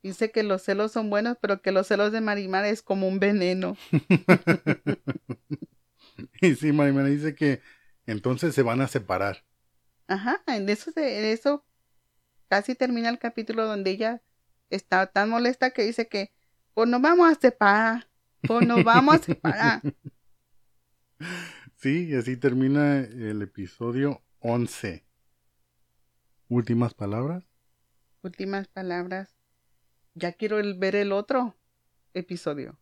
Dice 0.02 0.32
que 0.32 0.44
los 0.44 0.62
celos 0.62 0.94
son 0.94 1.10
buenos, 1.10 1.38
pero 1.42 1.62
que 1.62 1.74
los 1.74 1.88
celos 1.88 2.14
de 2.14 2.22
Marimar 2.22 2.64
es 2.64 2.82
como 2.82 3.08
un 3.10 3.20
veneno. 3.20 3.76
y 6.42 6.56
sí, 6.56 6.72
Marimar 6.72 7.06
dice 7.06 7.36
que 7.36 7.62
entonces 8.06 8.56
se 8.56 8.62
van 8.64 8.82
a 8.82 8.88
separar. 8.88 9.44
Ajá, 10.08 10.42
en 10.48 10.70
eso, 10.70 10.92
en 10.96 11.26
eso 11.26 11.66
casi 12.48 12.76
termina 12.76 13.10
el 13.10 13.20
capítulo 13.20 13.66
donde 13.66 13.92
ella 13.92 14.22
está 14.70 15.08
tan 15.08 15.30
molesta 15.30 15.72
que 15.72 15.84
dice 15.84 16.08
que, 16.08 16.32
pues 16.74 16.90
nos 16.90 17.02
vamos 17.02 17.32
a 17.32 17.40
separar, 17.40 18.10
pues 18.42 18.68
nos 18.68 18.84
vamos 18.84 19.16
a 19.16 19.20
separar. 19.20 19.82
Sí, 21.78 22.08
y 22.08 22.16
así 22.16 22.38
termina 22.38 23.00
el 23.00 23.42
episodio 23.42 24.24
11. 24.40 25.06
¿Últimas 26.48 26.94
palabras? 26.94 27.44
Últimas 28.22 28.70
palabras. 28.70 29.36
Ya 30.14 30.32
quiero 30.32 30.62
ver 30.78 30.96
el 30.96 31.12
otro 31.12 31.58
episodio. 32.14 32.80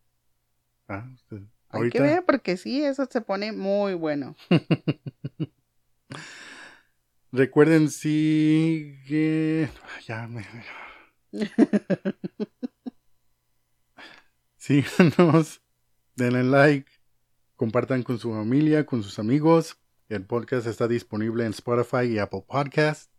Ah, 0.86 1.10
usted. 1.14 1.42
Hay 1.72 1.90
que 1.90 2.00
ver 2.00 2.24
porque 2.24 2.56
sí, 2.56 2.84
eso 2.84 3.08
se 3.10 3.20
pone 3.22 3.52
muy 3.52 3.94
bueno. 3.94 4.36
Recuerden 7.32 7.90
sigue. 7.90 9.70
Ya 10.06 10.28
me. 10.28 10.46
Síganos, 14.58 15.62
denle 16.14 16.44
like, 16.44 16.92
compartan 17.56 18.02
con 18.02 18.18
su 18.18 18.32
familia, 18.32 18.84
con 18.84 19.02
sus 19.02 19.18
amigos. 19.18 19.78
El 20.10 20.26
podcast 20.26 20.66
está 20.66 20.86
disponible 20.86 21.46
en 21.46 21.52
Spotify 21.52 22.04
y 22.04 22.18
Apple 22.18 22.44
Podcast. 22.46 23.10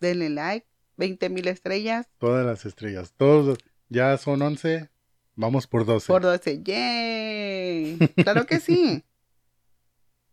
Denle 0.00 0.30
like, 0.30 0.66
20 0.96 1.28
mil 1.28 1.46
estrellas. 1.46 2.08
Todas 2.18 2.46
las 2.46 2.64
estrellas, 2.64 3.12
todos 3.16 3.58
ya 3.90 4.16
son 4.16 4.40
11. 4.40 4.93
Vamos 5.36 5.66
por 5.66 5.84
12. 5.84 6.06
Por 6.06 6.22
12, 6.22 6.62
¡yay! 6.62 7.98
Claro 8.22 8.46
que 8.46 8.60
sí. 8.60 9.02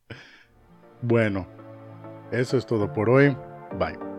bueno, 1.02 1.48
eso 2.32 2.58
es 2.58 2.66
todo 2.66 2.94
por 2.94 3.10
hoy. 3.10 3.36
Bye. 3.80 4.11